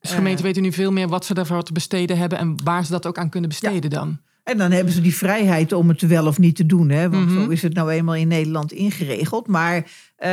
[0.00, 2.38] Dus gemeenten weten nu veel meer wat ze daarvoor te besteden hebben...
[2.38, 4.20] en waar ze dat ook aan kunnen besteden dan.
[4.42, 6.88] En dan hebben ze die vrijheid om het wel of niet te doen.
[6.88, 7.10] Hè?
[7.10, 7.42] Want Mhm.
[7.42, 9.46] zo is het nou eenmaal in Nederland ingeregeld.
[9.46, 10.30] Maar eh,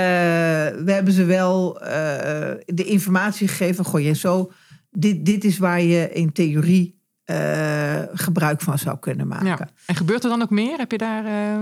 [0.84, 3.86] we hebben ze wel eh, de informatie gegeven.
[3.86, 4.52] Goh, je zo,
[4.92, 9.48] dit, dit is waar je in theorie eh, gebruik van zou kunnen maken.
[9.48, 9.70] Ja.
[9.86, 10.78] En gebeurt er dan ook meer?
[10.78, 11.62] Heb je daar eh,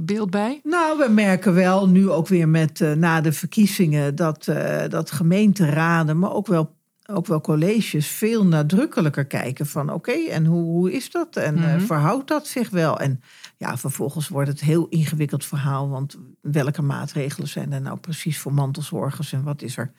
[0.00, 0.60] beeld bij?
[0.62, 4.44] Nou, we merken wel nu ook weer met eh, na de verkiezingen dat,
[4.88, 6.74] dat gemeenteraden, maar ook wel,
[7.06, 11.36] ook wel colleges veel nadrukkelijker kijken van oké, en hoe, hoe is dat?
[11.36, 11.80] En Mhm.
[11.80, 13.00] verhoudt dat zich wel?
[13.00, 13.20] En
[13.56, 18.54] ja, vervolgens wordt het heel ingewikkeld verhaal, want welke maatregelen zijn er nou precies voor
[18.54, 19.92] mantelzorgers en wat is er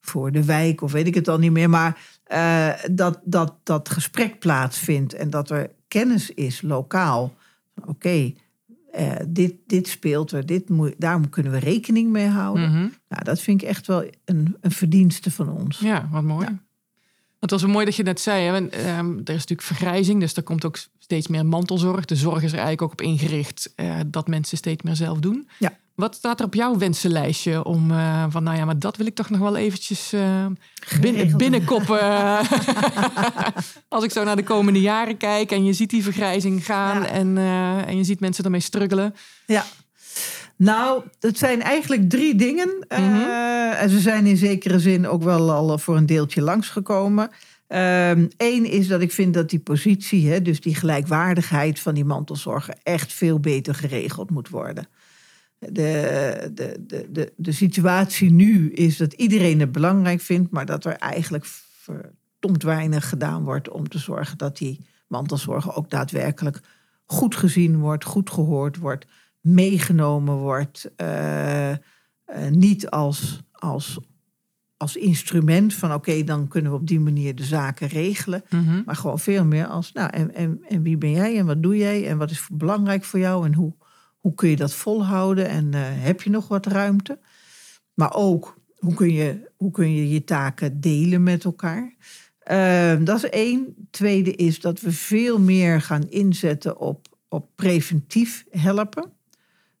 [0.00, 1.70] voor de wijk of weet ik het al niet meer.
[1.70, 7.34] Maar eh, dat, dat dat gesprek plaatsvindt en dat er kennis is lokaal.
[7.84, 8.32] Oké,
[8.92, 12.70] eh, dit, dit speelt er, dit moet, daar kunnen we rekening mee houden.
[12.70, 12.88] Mhm.
[13.08, 15.78] Nou, dat vind ik echt wel een, een verdienste van ons.
[15.78, 16.46] Ja, wat mooi.
[16.46, 16.58] Ja.
[17.40, 20.34] Het was mooi dat je net zei, hè, want, ehm, er is natuurlijk vergrijzing, dus
[20.34, 22.04] er komt ook steeds meer mantelzorg.
[22.04, 25.48] De zorg is er eigenlijk ook op ingericht eh, dat mensen steeds meer zelf doen.
[25.58, 25.78] Ja.
[26.00, 29.14] Wat staat er op jouw wensenlijstje om eh, van, nou ja, maar dat wil ik
[29.14, 30.46] toch nog wel eventjes eh,
[31.00, 32.00] binnen, binnenkoppen.
[33.88, 37.08] Als ik zo naar de komende jaren kijk en je ziet die vergrijzing gaan Ja.
[37.08, 39.14] en, eh, en je ziet mensen ermee struggelen.
[39.46, 39.64] Ja.
[40.56, 42.84] Nou, het zijn eigenlijk drie dingen.
[42.88, 43.28] Mhm.
[43.70, 47.30] en ze zijn in zekere zin ook wel al voor een deeltje langsgekomen.
[48.36, 52.74] Eén is dat ik vind dat die positie, hè, dus die gelijkwaardigheid van die mantelzorger,
[52.82, 54.88] echt veel beter geregeld moet worden.
[55.60, 60.84] De, de, de, de, de situatie nu is dat iedereen het belangrijk vindt, maar dat
[60.84, 66.60] er eigenlijk verdomd weinig gedaan wordt om te zorgen dat die mantelzorger ook daadwerkelijk
[67.04, 69.06] goed gezien wordt, goed gehoord wordt,
[69.40, 70.92] meegenomen wordt.
[70.96, 71.78] eh, eh,
[72.50, 73.98] niet als, als,
[74.76, 78.42] als instrument van oké, dan kunnen we op die manier de zaken regelen.
[78.50, 78.82] Mhm.
[78.84, 81.76] Maar gewoon veel meer als, nou, en, en, en wie ben jij en wat doe
[81.76, 83.74] jij en wat is belangrijk voor jou en hoe,
[84.20, 87.18] hoe kun je dat volhouden en eh, heb je nog wat ruimte?
[87.94, 91.94] Maar ook, hoe kun je hoe kun je, je taken delen met elkaar?
[92.38, 93.74] Eh, dat is één.
[93.90, 99.12] Tweede is dat we veel meer gaan inzetten op, op preventief helpen.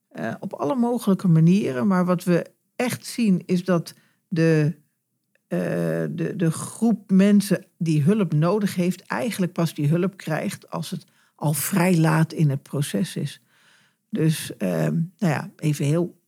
[0.08, 1.86] Eh, op alle mogelijke manieren.
[1.86, 3.94] Maar wat we echt zien is dat
[4.28, 4.76] de,
[5.46, 5.58] eh,
[6.10, 11.04] de, de groep mensen die hulp nodig heeft, eigenlijk pas die hulp krijgt als het
[11.34, 13.42] al vrij laat in het proces is.
[14.10, 16.20] Dus ehm, nou ja, even heel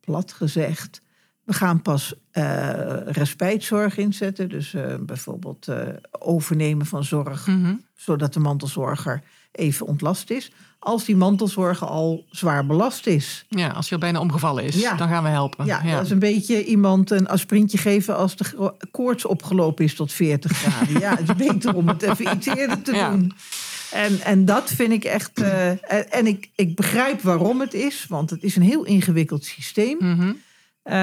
[0.00, 1.00] plat gezegd.
[1.44, 4.48] We gaan pas eh respijtzorg inzetten.
[4.48, 7.74] Dus eh, bijvoorbeeld eh, overnemen van zorg, Mhm.
[7.94, 9.22] zodat de mantelzorger
[9.52, 10.52] even ontlast is.
[10.78, 13.44] Als die mantelzorger al zwaar belast is.
[13.48, 14.94] Ja, als je al bijna omgevallen is, Ja.
[14.94, 15.64] dan gaan we helpen.
[15.66, 20.12] Ja, dat is een beetje iemand een aspirintje geven als de koorts opgelopen is tot
[20.12, 21.00] 40 graden.
[21.00, 23.10] Ja, het is beter om het even iets eerder te Ja.
[23.10, 23.32] doen.
[23.92, 25.40] En, en dat vind ik echt.
[25.40, 29.44] eh, en en ik, ik begrijp waarom het is, want het is een heel ingewikkeld
[29.44, 29.96] systeem.
[30.00, 30.32] Mhm.
[30.82, 30.94] Eh,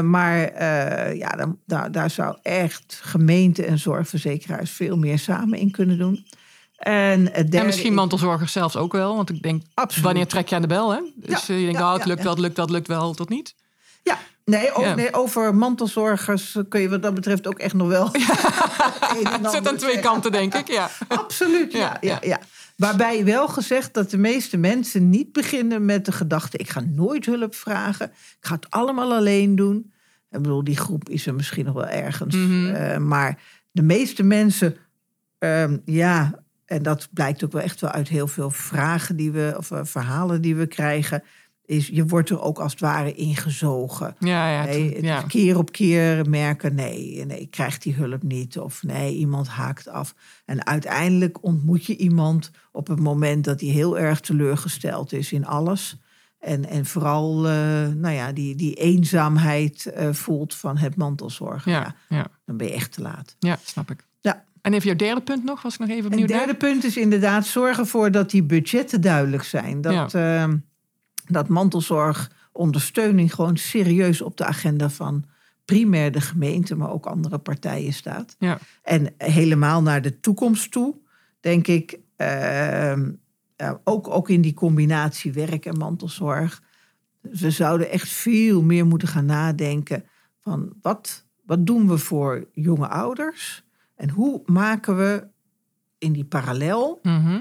[0.00, 5.70] maar eh, ja, dan, daar, daar zou echt gemeente en zorgverzekeraars veel meer samen in
[5.70, 6.26] kunnen doen.
[6.76, 9.16] En, derde En misschien is- mantelzorgers zelfs ook wel.
[9.16, 10.04] Want ik denk, Absoluut.
[10.04, 10.90] wanneer trek je aan de bel?
[10.92, 11.00] Hè?
[11.16, 12.74] Dus Ja, eh, je denkt, ja, oh, het ja, lukt wel, het lukt wel, het
[12.74, 13.54] lukt wel, tot niet.
[14.06, 14.94] Ja, nee, ook, Ja.
[14.94, 18.08] nee, over mantelzorgers kun je wat dat betreft ook echt nog wel.
[18.12, 20.00] Het zit aan twee zeggen.
[20.10, 20.68] kanten, denk ik.
[20.68, 20.90] Ja.
[21.08, 22.28] Absoluut, ja, Ja, ja, ja.
[22.28, 22.40] ja.
[22.76, 27.26] Waarbij wel gezegd dat de meeste mensen niet beginnen met de gedachte: ik ga nooit
[27.26, 29.92] hulp vragen, ik ga het allemaal alleen doen.
[30.30, 32.34] Ik bedoel, die groep is er misschien nog wel ergens.
[32.34, 32.66] Mhm.
[32.74, 33.38] eh, maar
[33.72, 34.76] de meeste mensen,
[35.38, 39.54] ehm, ja, en dat blijkt ook wel echt wel uit heel veel vragen die we,
[39.56, 41.22] of eh, verhalen die we krijgen,
[41.66, 44.14] is je wordt er ook als het ware ingezogen.
[44.18, 45.22] Ja, ja, Nee, het- ja.
[45.22, 48.58] keer op keer merken, nee, nee, ik krijg die hulp niet.
[48.58, 50.14] Of nee, iemand haakt af.
[50.44, 55.46] En uiteindelijk ontmoet je iemand op het moment dat hij heel erg teleurgesteld is in
[55.46, 55.96] alles.
[56.38, 57.52] En, en vooral, eh,
[57.94, 61.72] nou ja, die, die eenzaamheid eh, voelt van het mantelzorgen.
[61.72, 63.36] Ja, ja, dan ben je echt te laat.
[63.38, 64.04] ja, snap ik.
[64.20, 64.44] Ja.
[64.62, 66.84] En even jouw derde punt nog, was ik nog even En benieuwd het derde punt
[66.84, 69.80] is inderdaad zorgen ervoor dat die budgetten duidelijk zijn.
[69.80, 70.56] Dat, ehm,
[71.26, 75.24] dat mantelzorgondersteuning gewoon serieus op de agenda van
[75.64, 78.36] primair de gemeente, maar ook andere partijen staat.
[78.38, 78.58] Ja.
[78.82, 80.96] En helemaal naar de toekomst toe,
[81.40, 83.10] denk ik, ehm,
[83.56, 86.62] ja, ook, ook in die combinatie werk en mantelzorg.
[87.20, 90.04] We zouden echt veel meer moeten gaan nadenken
[90.40, 95.26] van wat, wat doen we voor jonge ouders en hoe maken we
[95.98, 97.40] in die parallel Mhm.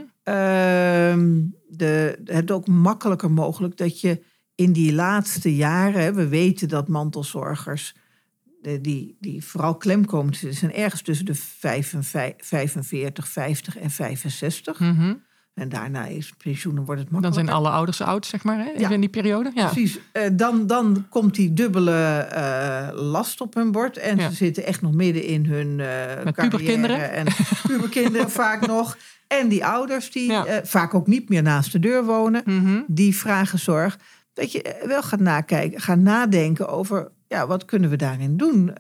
[1.68, 4.24] De, het ook makkelijker mogelijk dat je
[4.56, 7.96] in die laatste jaren, we weten dat mantelzorgers
[8.82, 14.80] die, die vooral klem komen zijn ergens tussen de 45, 45, 50 en 65.
[14.80, 15.14] Mhm.
[15.56, 17.54] En daarna is pensioenen wordt het Dan makkelijker.
[17.54, 18.70] zijn alle ouders oud, zeg maar, hè?
[18.70, 18.90] even Ja.
[18.90, 19.52] in die periode.
[19.56, 19.66] Ja.
[19.70, 20.00] Precies.
[20.12, 23.98] Eh, dan, dan komt die dubbele eh, last op hun bord.
[23.98, 24.30] En Ja.
[24.30, 27.12] ze zitten echt nog midden in hun eh Met puberkinderen.
[27.12, 27.26] En
[27.68, 28.98] puberkinderen vaak nog.
[29.28, 30.46] En die ouders die Ja.
[30.64, 32.42] vaak ook niet meer naast de deur wonen.
[32.46, 32.82] Mhm.
[32.88, 33.98] Die vragen zorg.
[34.34, 37.12] Dat je wel gaat nakijken, gaat nadenken over...
[37.28, 38.72] Ja, wat kunnen we daarin doen?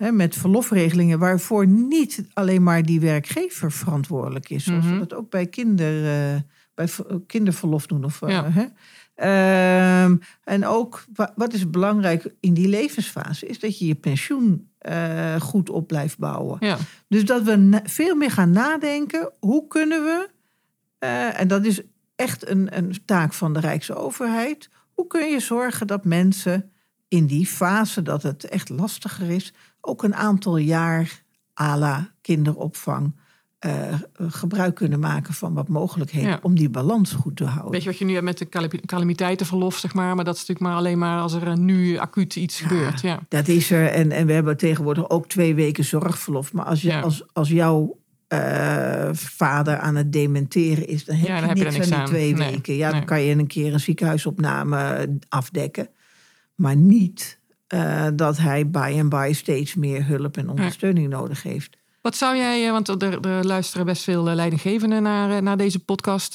[0.00, 4.64] Hè, met verlofregelingen waarvoor niet alleen maar die werkgever verantwoordelijk is.
[4.64, 4.92] Zoals Mhm.
[4.94, 6.40] we dat ook bij, kinder, eh,
[6.74, 6.88] bij
[7.26, 8.04] kinderverlof doen.
[8.04, 8.64] Of, eh, hè?
[9.14, 14.68] Ehm, en ook, wa- wat is belangrijk in die levensfase, is dat je je pensioen
[14.78, 16.56] eh, goed op blijft bouwen.
[16.60, 16.76] Ja.
[17.08, 20.28] Dus dat we veel meer gaan nadenken, hoe kunnen we,
[21.36, 21.80] en dat is
[22.16, 26.70] echt een, een taak van de Rijksoverheid, hoe kun je zorgen dat mensen
[27.08, 31.22] in die fase dat het echt lastiger is, ook een aantal jaar
[31.60, 33.18] à la kinderopvang
[33.58, 36.38] eh, gebruik kunnen maken van wat mogelijkheden Ja.
[36.42, 37.70] om die balans goed te houden.
[37.70, 38.48] Weet je wat je nu hebt met de
[38.86, 40.14] calamiteitenverlof, zeg maar.
[40.14, 43.00] Maar dat is natuurlijk maar alleen maar als er eh, nu acuut iets gebeurt.
[43.00, 43.18] Ja.
[43.28, 43.86] Dat is er.
[43.86, 46.52] En, en we hebben tegenwoordig ook twee weken zorgverlof.
[46.52, 47.00] Maar als, je, Ja.
[47.00, 51.58] als, als jouw eh, vader aan het dementeren is, dan heb Ja, je dan heb
[51.58, 52.74] je niks niks aan die twee Nee, weken.
[52.74, 55.88] Ja, dan kan je een keer een ziekenhuisopname afdekken.
[56.54, 57.38] Maar niet
[57.70, 61.76] eh, dat hij by en by steeds meer hulp en ondersteuning nodig heeft.
[62.02, 65.78] Wat zou jij, eh, want er, er luisteren best veel eh, leidinggevenden naar, naar deze
[65.78, 66.34] podcast,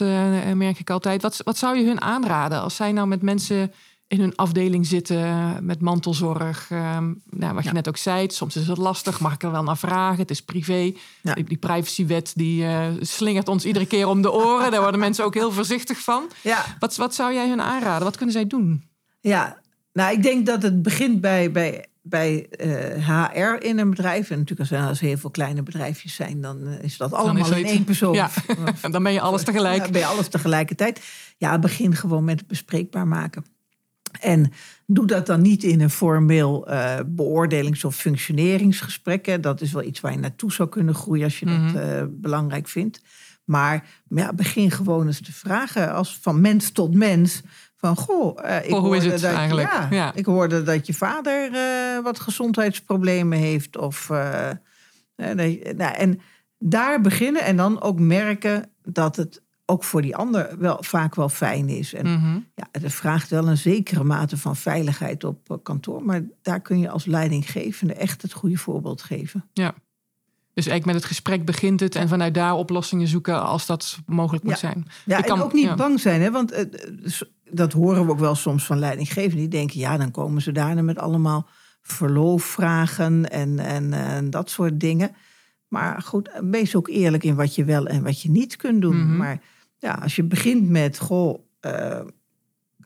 [0.53, 1.21] merk ik altijd.
[1.21, 3.71] Wat, wat zou je hun aanraden als zij nou met mensen
[4.07, 6.67] in hun afdeling zitten met mantelzorg?
[6.71, 7.75] ehm, nou, wat je Ja.
[7.75, 10.19] net ook zei, soms is het lastig, mag ik er wel naar vragen?
[10.19, 10.91] Het is privé.
[11.21, 11.33] Ja.
[11.33, 12.65] Die, die privacywet die
[13.01, 14.71] slingert ons iedere keer om de oren.
[14.71, 16.23] Daar worden mensen ook heel voorzichtig van.
[16.41, 18.03] Ja, Wat, wat zou jij hun aanraden?
[18.03, 18.83] Wat kunnen zij doen?
[19.21, 19.57] Ja,
[19.95, 24.29] nou, ik denk dat het begint bij, bij, bij eh, HR in een bedrijf.
[24.29, 27.13] En natuurlijk als er, als er heel veel kleine bedrijfjes zijn, dan eh, is dat
[27.13, 28.13] allemaal in één persoon.
[28.13, 28.29] Ja,
[28.91, 29.85] dan ben je alles tegelijk.
[29.85, 31.01] Ja, ben je alles tegelijkertijd.
[31.37, 33.45] Ja, begin gewoon met het bespreekbaar maken.
[34.19, 34.51] En
[34.85, 39.43] doe dat dan niet in een formeel eh, beoordelings- of functioneringsgesprek.
[39.43, 41.73] Dat is wel iets waar je naartoe zou kunnen groeien als je Mhm.
[41.73, 43.01] dat eh, belangrijk vindt.
[43.45, 47.41] Maar ja, begin gewoon eens te vragen als van mens tot mens.
[47.77, 49.71] Van goh, eh, ik Goh, hoe is hoorde het dat, eigenlijk?
[49.71, 50.11] Ja, Ja.
[50.15, 53.77] ik hoorde dat je vader eh, wat gezondheidsproblemen heeft.
[53.77, 54.49] Of, eh,
[55.15, 56.19] dat je- nou, en
[56.59, 61.29] daar beginnen en dan ook merken dat het ook voor die ander wel, vaak wel
[61.29, 61.93] fijn is.
[61.93, 62.39] En Mhm.
[62.55, 66.03] ja, het vraagt wel een zekere mate van veiligheid op kantoor.
[66.03, 69.45] Maar daar kun je als leidinggevende echt het goede voorbeeld geven.
[70.53, 74.43] Dus eigenlijk met het gesprek begint het en vanuit daar oplossingen zoeken als dat mogelijk
[74.43, 74.59] moet Ja.
[74.59, 74.87] zijn.
[75.05, 75.75] Ja, Ik en kan- ook niet ja.
[75.75, 76.21] bang zijn.
[76.21, 76.31] Hè?
[76.31, 76.51] Want
[77.51, 79.39] dat horen we ook wel soms van leidinggevenden.
[79.39, 81.47] Die denken, ja, dan komen ze daarna met allemaal
[81.81, 85.15] verloofvragen en, en, en dat soort dingen.
[85.67, 88.97] Maar goed, wees ook eerlijk in wat je wel en wat je niet kunt doen.
[88.97, 89.17] Mhm.
[89.17, 89.41] Maar
[89.77, 92.01] ja, als je begint met, goh, eh,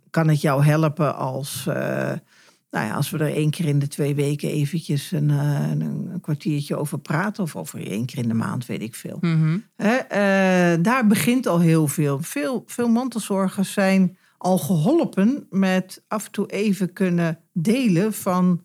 [0.10, 2.12] kan het jou helpen als, eh,
[2.72, 5.82] nou ja, als we er één keer in de twee weken eventjes een, eh, een,
[5.82, 7.44] een kwartiertje over praten.
[7.44, 9.18] Of over één keer in de maand, weet ik veel.
[9.22, 9.58] Mhm.
[9.76, 12.20] Hè, daar begint al heel veel.
[12.22, 12.64] veel.
[12.66, 18.62] Veel mantelzorgers zijn al geholpen met af en toe even kunnen delen van,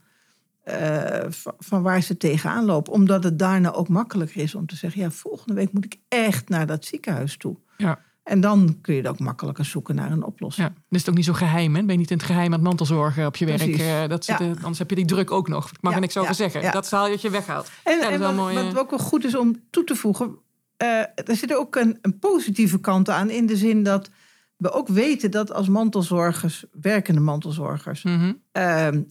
[0.63, 1.25] eh,
[1.59, 2.93] van, waar ze tegenaan lopen.
[2.93, 6.49] Omdat het daarna ook makkelijker is om te zeggen: ja, volgende week moet ik echt
[6.49, 7.57] naar dat ziekenhuis toe.
[7.77, 7.99] Ja.
[8.23, 10.67] En dan kun je ook makkelijker zoeken naar een oplossing.
[10.69, 11.75] Ja, dan is het ook niet zo geheim.
[11.75, 11.83] Hè?
[11.83, 13.59] Ben je niet in het geheim aan het mantelzorgen op je werk.
[13.59, 13.81] Precies.
[13.81, 14.45] eh, dat zit, Ja.
[14.45, 15.71] eh, anders heb je die druk ook nog.
[15.71, 16.73] Ik mag Ja, er niks over ja, zeggen.
[16.73, 17.71] Dat haal je dat je weghaalt.
[17.83, 20.39] En, dat wat, mooi, wat ook wel goed is om toe te voegen,
[20.77, 23.31] er zit ook een, een positieve kant aan.
[23.31, 24.11] In de zin dat
[24.57, 28.33] we ook weten dat als mantelzorgers, werkende mantelzorgers, Mhm.
[28.53, 29.03] ehm,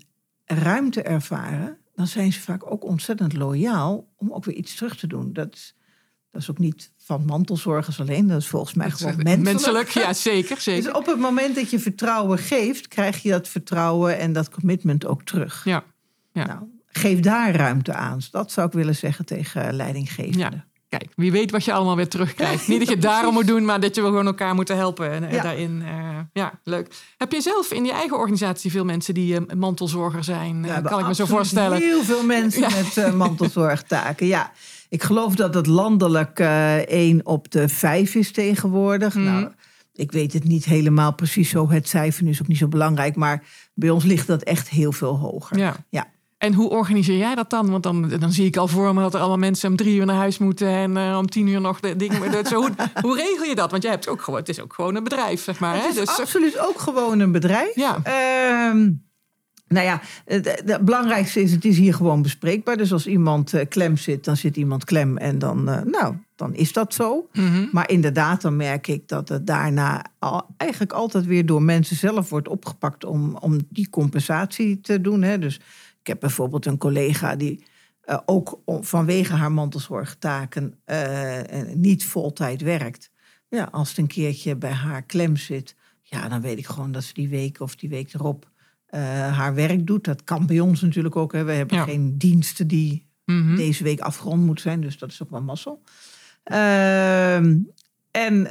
[0.45, 5.07] ruimte ervaren, dan zijn ze vaak ook ontzettend loyaal om ook weer iets terug te
[5.07, 5.33] doen.
[5.33, 5.75] Dat is,
[6.31, 9.89] dat is ook niet van mantelzorgers alleen, dat is volgens mij Dat gewoon echt menselijk.
[9.89, 10.55] ja, zeker.
[10.55, 10.95] Dus zeker.
[10.95, 15.23] op het moment dat je vertrouwen geeft, krijg je dat vertrouwen en dat commitment ook
[15.23, 15.63] terug.
[15.65, 15.83] Ja.
[16.33, 16.45] Ja.
[16.45, 18.19] Nou, geef daar ruimte aan.
[18.31, 20.39] Dat zou ik willen zeggen tegen leidinggevenden.
[20.51, 20.65] Ja.
[20.97, 22.67] Kijk, wie weet wat je allemaal weer terugkrijgt.
[22.67, 25.23] Niet dat je het daarom moet doen, maar dat je wel gewoon elkaar moeten helpen
[25.27, 25.41] eh, Ja.
[25.43, 25.81] daarin.
[25.85, 26.87] eh, ja, leuk.
[27.17, 30.65] Heb je zelf in je eigen organisatie veel mensen die eh, mantelzorger zijn?
[30.65, 31.77] Eh, hebben kan ik me zo voorstellen.
[31.77, 32.69] Heel veel mensen Ja.
[32.69, 34.27] met eh, mantelzorgtaken.
[34.27, 34.51] Ja,
[34.89, 39.15] ik geloof dat het landelijk eh één op de vijf is tegenwoordig.
[39.15, 39.23] Mhm.
[39.23, 39.51] Nou,
[39.93, 41.69] ik weet het niet helemaal precies zo.
[41.69, 43.15] Het cijfer is ook niet zo belangrijk.
[43.15, 45.57] Maar bij ons ligt dat echt heel veel hoger.
[45.89, 46.11] Ja.
[46.43, 47.69] En hoe organiseer jij dat dan?
[47.69, 50.05] Want dan, dan zie ik al voor me dat er allemaal mensen om drie uur
[50.05, 52.17] naar huis moeten en eh, om tien uur nog de dingen.
[52.53, 52.69] hoe,
[53.01, 53.71] hoe regel je dat?
[53.71, 55.73] Want jij hebt ook gewoon, het is ook gewoon een bedrijf, zeg maar.
[55.73, 55.89] Het Hè?
[55.89, 57.75] is Dus, absoluut ook gewoon een bedrijf.
[57.75, 57.99] Ja.
[58.03, 58.89] Ehm,
[59.67, 62.77] nou ja, het, belangrijkste is, het is hier gewoon bespreekbaar.
[62.77, 65.17] Dus als iemand eh, klem zit, dan zit iemand klem.
[65.17, 67.27] En dan, eh, nou, dan is dat zo.
[67.33, 67.65] Mhm.
[67.71, 72.29] Maar inderdaad, dan merk ik dat het daarna al, eigenlijk altijd weer door mensen zelf
[72.29, 75.21] wordt opgepakt om, om die compensatie te doen.
[75.21, 75.39] Hè.
[75.39, 75.59] Dus
[76.03, 77.63] ik heb bijvoorbeeld een collega die
[78.01, 83.11] eh, ook om- vanwege haar mantelzorgtaken en niet voltijd werkt.
[83.49, 87.03] Ja, als het een keertje bij haar klem zit, ja, dan weet ik gewoon dat
[87.03, 88.51] ze die week of die week erop
[89.31, 90.03] haar werk doet.
[90.03, 91.31] Dat kan bij ons natuurlijk ook.
[91.33, 91.43] Hè.
[91.43, 91.83] We hebben Ja.
[91.83, 93.55] geen diensten die Mhm.
[93.55, 94.81] deze week afgerond moet zijn.
[94.81, 95.81] Dus dat is ook wel mazzel.
[96.43, 97.57] Ehm,
[98.11, 98.47] en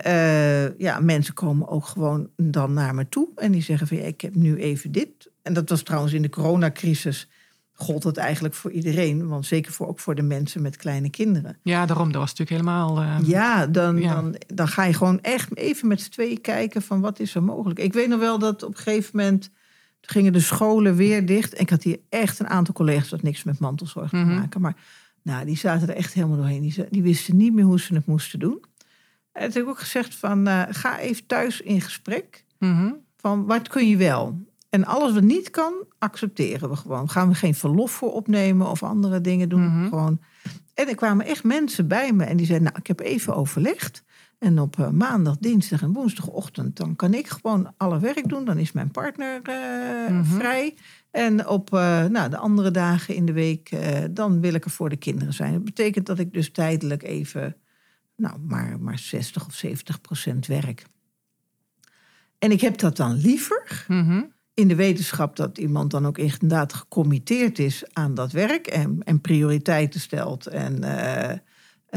[0.79, 3.29] ja, mensen komen ook gewoon dan naar me toe.
[3.37, 5.31] En die zeggen van ja, ik heb nu even dit.
[5.43, 7.29] En dat was trouwens in de coronacrisis.
[7.75, 9.29] Gold het eigenlijk voor iedereen.
[9.29, 11.59] Want zeker voor, ook voor de mensen met kleine kinderen.
[11.63, 12.13] Ja, daarom.
[12.13, 13.01] Dat was natuurlijk helemaal.
[13.01, 14.15] eh, Ja, dan, Ja.
[14.15, 17.43] Dan, dan ga je gewoon echt even met z'n tweeën kijken van wat is er
[17.43, 17.79] mogelijk.
[17.81, 19.51] Ik weet nog wel dat op een gegeven moment
[20.01, 21.55] gingen de scholen weer dicht.
[21.55, 24.27] En ik had hier echt een aantal collega's dat niks met mantelzorg Mhm.
[24.29, 24.61] te maken.
[24.61, 24.77] Maar
[25.23, 26.63] nou, die zaten er echt helemaal doorheen.
[26.63, 28.65] Die, die wisten niet meer hoe ze het moesten doen.
[29.33, 32.45] En toen heb ik ook gezegd van eh, ga even thuis in gesprek.
[32.59, 32.91] mhm.
[33.17, 34.39] Van wat kun je wel?
[34.73, 37.11] En alles wat niet kan, accepteren we gewoon.
[37.11, 39.63] Gaan we geen verlof voor opnemen of andere dingen doen.
[39.67, 39.89] Mhm.
[39.89, 40.21] Gewoon
[40.75, 44.03] en er kwamen echt mensen bij me en die zeiden, nou, ik heb even overlegd.
[44.39, 48.45] En op eh, maandag, dinsdag en woensdagochtend, dan kan ik gewoon alle werk doen.
[48.45, 50.25] Dan is mijn partner eh, Mhm.
[50.25, 50.75] vrij.
[51.11, 53.71] En op eh, nou, de andere dagen in de week,
[54.11, 55.53] dan wil ik er voor de kinderen zijn.
[55.53, 57.57] Dat betekent dat ik dus tijdelijk even,
[58.17, 60.85] nou, maar, maar 60 of 70 procent werk.
[62.39, 64.23] En ik heb dat dan liever Mhm.
[64.63, 68.99] In de wetenschap dat iemand dan ook echt inderdaad gecommitteerd is aan dat werk en,
[69.05, 71.39] en prioriteiten stelt en eh,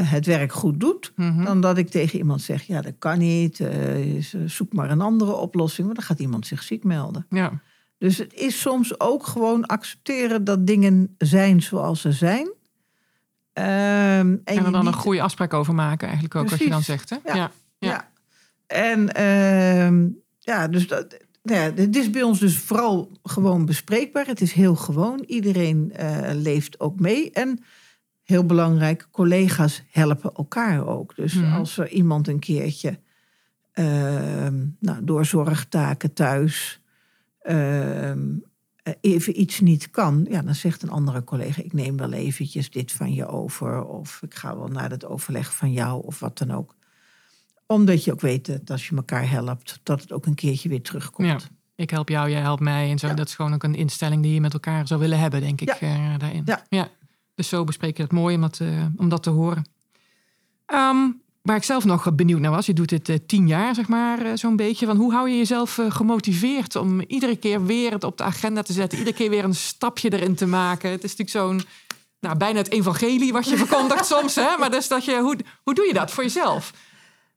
[0.10, 1.44] het werk goed doet, Mhm.
[1.44, 5.32] dan dat ik tegen iemand zeg, ja dat kan niet, eh, zoek maar een andere
[5.34, 7.26] oplossing, want dan gaat iemand zich ziek melden.
[7.30, 7.62] Ja.
[7.98, 12.54] Dus het is soms ook gewoon accepteren dat dingen zijn zoals ze zijn.
[13.54, 16.82] Ehm, en er dan niet- een goede afspraak over maken, eigenlijk ook, wat je dan
[16.84, 17.08] Precies.
[17.08, 17.10] zegt.
[17.10, 17.32] Hè?
[17.32, 17.36] Ja.
[17.36, 17.52] Ja.
[17.80, 17.90] Ja.
[17.90, 18.10] Ja.
[18.68, 20.08] En ehm,
[20.40, 24.26] ja, dus dat, nou ja, dit is bij ons dus vooral gewoon bespreekbaar.
[24.26, 25.24] Het is heel gewoon.
[25.28, 27.32] Iedereen eh, leeft ook mee.
[27.32, 27.60] En
[28.24, 31.16] heel belangrijk, collega's helpen elkaar ook.
[31.16, 31.54] Dus Mhm.
[31.54, 33.00] als er iemand een keertje
[33.72, 36.80] ehm, nou, door zorgtaken thuis
[37.42, 38.20] ehm,
[38.84, 42.70] eh, even iets niet kan, ja, dan zegt een andere collega: ik neem wel eventjes
[42.72, 46.38] dit van je over, of ik ga wel naar het overleg van jou, of wat
[46.38, 46.76] dan ook
[47.68, 50.82] omdat je ook weet dat als je elkaar helpt, dat het ook een keertje weer
[50.82, 51.28] terugkomt.
[51.28, 51.38] Ja.
[51.76, 52.90] Ik help jou, jij helpt mij.
[52.92, 53.08] En zo.
[53.08, 53.14] Ja.
[53.14, 55.68] Dat is gewoon ook een instelling die je met elkaar zou willen hebben, denk ik,
[55.80, 55.80] Ja.
[55.80, 56.44] eh, daarin.
[56.70, 56.90] Ja.
[57.36, 59.66] Dus zo bespreek je het mooi om dat, eh, om dat te horen.
[60.66, 60.98] Ehm,
[61.42, 64.38] waar ik zelf nog benieuwd naar was, je doet dit eh, tien jaar, zeg maar,
[64.38, 64.86] zo'n beetje.
[64.86, 68.74] Van hoe hou je jezelf gemotiveerd om iedere keer weer het op de agenda te
[68.74, 70.90] zetten, iedere keer weer een stapje erin te maken?
[70.92, 71.30] Het is natuurlijk
[71.62, 71.70] zo'n,
[72.20, 74.58] nou, bijna het evangelie wat je verkondigt soms, hè?
[74.60, 76.74] Maar dus dat je, hoe, hoe doe je dat voor jezelf?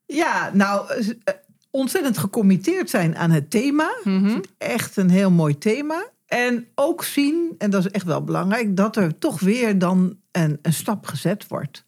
[0.09, 0.91] Ja, nou,
[1.25, 1.35] eh,
[1.71, 3.97] ontzettend gecommitteerd zijn aan het thema.
[4.05, 4.41] Mhm.
[4.59, 6.07] Echt een heel mooi thema.
[6.27, 10.59] En ook zien, en dat is echt wel belangrijk, dat er toch weer dan een,
[10.63, 11.87] een stap gezet wordt.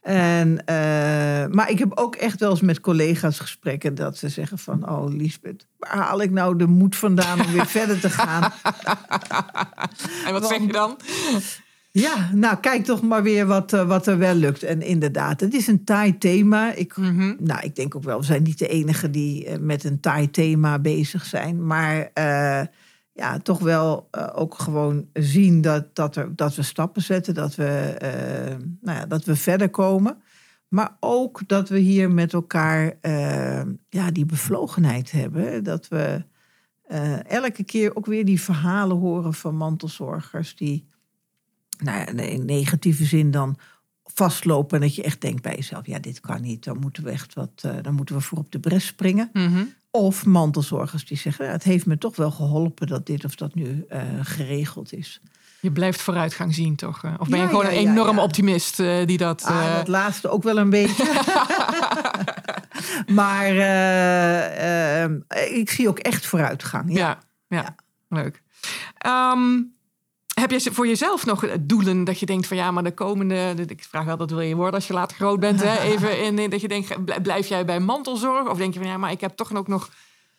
[0.00, 0.74] En, eh,
[1.46, 4.88] maar ik heb ook echt wel eens met collega's gesprekken dat ze zeggen van...
[4.88, 8.52] oh Liesbeth, waar haal ik nou de moed vandaan om weer verder te gaan?
[10.26, 10.96] En wat zeg je dan?
[12.00, 14.62] Ja, nou kijk toch maar weer wat, eh, wat er wel lukt.
[14.62, 16.72] En inderdaad, het is een taai thema.
[16.72, 17.34] Ik, Mhm.
[17.38, 20.30] nou, ik denk ook wel, we zijn niet de enigen die eh, met een taai
[20.30, 21.66] thema bezig zijn.
[21.66, 22.66] Maar eh,
[23.12, 27.96] ja, toch wel ook gewoon zien dat, dat, er, dat we stappen zetten, dat we,
[28.80, 30.16] nou ja, dat we verder komen.
[30.68, 32.92] Maar ook dat we hier met elkaar
[33.88, 35.64] ja, die bevlogenheid hebben.
[35.64, 36.24] Dat we
[37.26, 40.86] elke keer ook weer die verhalen horen van mantelzorgers die
[41.82, 43.56] nou in negatieve zin dan
[44.14, 44.76] vastlopen.
[44.76, 46.64] En dat je echt denkt bij jezelf, ja, dit kan niet.
[46.64, 49.30] Dan moeten we echt wat, eh, dan moeten we voor op de bres springen.
[49.32, 49.64] Mhm.
[49.90, 53.54] Of mantelzorgers die zeggen, ja, het heeft me toch wel geholpen dat dit of dat
[53.54, 55.20] nu eh, geregeld is.
[55.60, 57.04] Je blijft vooruitgang zien, toch?
[57.04, 57.14] eh?
[57.18, 59.42] Of ben je gewoon ja, een enorme optimist die dat...
[59.42, 61.04] Ah, dat laatste ook wel een beetje.
[63.18, 63.50] maar
[65.48, 66.92] ik zie ook echt vooruitgang.
[66.92, 67.18] Ja.
[67.48, 67.74] ja, ja,
[68.08, 68.42] leuk.
[68.98, 69.60] Ehm,
[70.38, 73.54] heb je voor jezelf nog doelen dat je denkt van ja, maar de komende...
[73.66, 75.62] Ik vraag wel, dat wil je worden als je later groot bent.
[75.62, 75.80] Hè?
[75.92, 78.48] Even in, in dat je denkt, bl- blijf jij bij mantelzorg?
[78.48, 79.88] Of denk je van ja, maar ik heb toch ook nog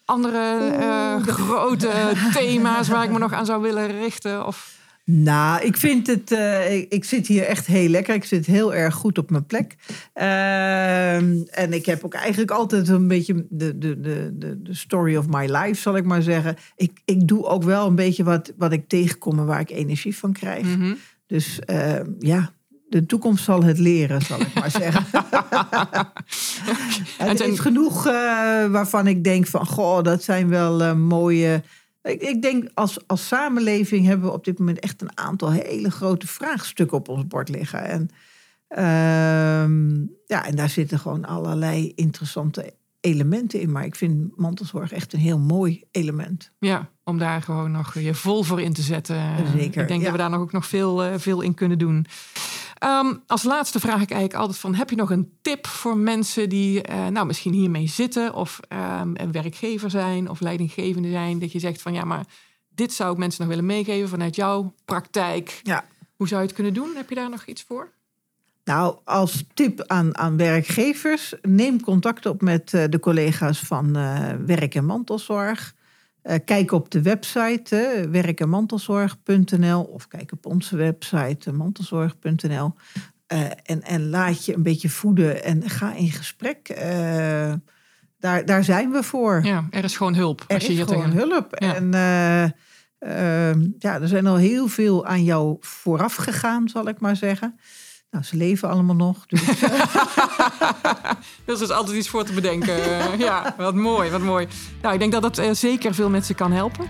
[0.06, 4.46] andere eh, grote thema's waar ik me nog aan zou willen richten?
[4.46, 4.78] Of...
[5.12, 6.32] Nou, ik vind het.
[6.32, 8.16] eh, ik, zit hier echt heel lekker.
[8.16, 9.76] Ik zit heel erg goed op mijn plek.
[10.14, 15.28] Ehm, en ik heb ook eigenlijk altijd een beetje de, de, de, de, story of
[15.28, 16.56] my life, zal ik maar zeggen.
[16.76, 20.18] Ik, ik doe ook wel een beetje wat, wat ik tegenkom en waar ik energie
[20.18, 20.66] van krijg.
[20.66, 20.94] Mhm.
[21.28, 22.54] Dus eh, ja,
[22.90, 25.06] de toekomst zal het leren, zal ik maar zeggen.
[27.18, 28.14] En er is genoeg eh,
[28.66, 31.62] waarvan ik denk van, goh, dat zijn wel eh, mooie...
[32.02, 35.92] Ik, ik denk, als, als samenleving hebben we op dit moment echt een aantal hele
[35.92, 37.84] grote vraagstukken op ons bord liggen.
[37.84, 38.10] En,
[38.68, 43.72] ehm, ja, en daar zitten gewoon allerlei interessante elementen in.
[43.72, 46.52] Maar ik vind mantelzorg echt een heel mooi element.
[46.60, 49.48] Ja, om daar gewoon nog je vol voor in te zetten.
[49.58, 50.06] Zeker, Ik denk ja.
[50.06, 52.06] dat we daar nog ook nog veel, eh, veel in kunnen doen.
[52.80, 54.76] Ehm, als laatste vraag ik eigenlijk altijd van...
[54.76, 58.34] heb je nog een tip voor mensen die eh, nou, misschien hiermee zitten...
[58.34, 61.40] of ehm, een werkgever zijn of leidinggevende zijn...
[61.40, 62.26] dat je zegt van ja, maar
[62.70, 64.10] dit zou ik mensen nog willen meegeven...
[64.10, 65.60] vanuit jouw praktijk.
[65.64, 65.86] Ja.
[66.16, 66.96] Hoe zou je het kunnen doen?
[66.96, 67.92] Heb je daar nog iets voor?
[68.64, 74.30] Nou, als tip aan, aan werkgevers, neem contact op met eh, de collega's van eh,
[74.46, 75.76] Werk en Mantelzorg.
[76.22, 81.56] Eh, kijk op de website eh, werk en mantelzorg.nl of kijk op onze website eh,
[81.56, 82.74] mantelzorg.nl.
[83.30, 86.70] Eh, en, en laat je een beetje voeden en ga in gesprek.
[86.70, 87.54] Eh,
[88.20, 89.42] daar, daar zijn we voor.
[89.44, 90.44] Ja, er is gewoon hulp.
[90.48, 91.30] Er als je is hier gewoon tegen...
[91.30, 91.56] hulp.
[91.60, 91.76] Ja.
[91.76, 91.94] En
[93.00, 97.60] eh, ja, er zijn al heel veel aan jou vooraf gegaan, zal ik maar zeggen.
[98.12, 99.26] Nou, ze leven allemaal nog.
[99.26, 99.46] Dus,
[101.46, 102.78] dus er is altijd iets voor te bedenken.
[103.18, 104.48] ja, wat mooi, wat mooi.
[104.82, 106.88] Nou, ik denk dat dat zeker veel mensen kan helpen.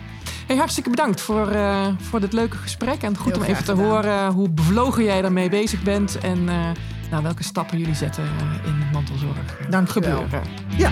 [0.50, 3.02] Hey, hartstikke bedankt voor, uh, voor dit leuke gesprek.
[3.02, 6.18] En goed om even te horen hoe bevlogen jij daarmee bezig bent.
[6.18, 6.70] En uh,
[7.12, 8.24] nou, welke stappen jullie zetten
[8.66, 10.42] in mantelzorg Dank gebeuren.
[10.78, 10.92] Ja.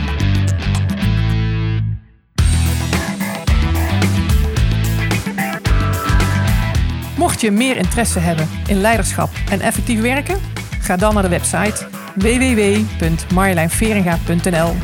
[7.18, 10.40] Mocht je meer interesse hebben in leiderschap en effectief werken,
[10.82, 14.76] ga dan naar de website www.marjolijnveringa.nl.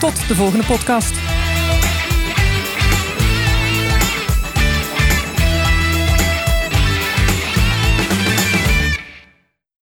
[0.00, 1.12] Tot de volgende podcast.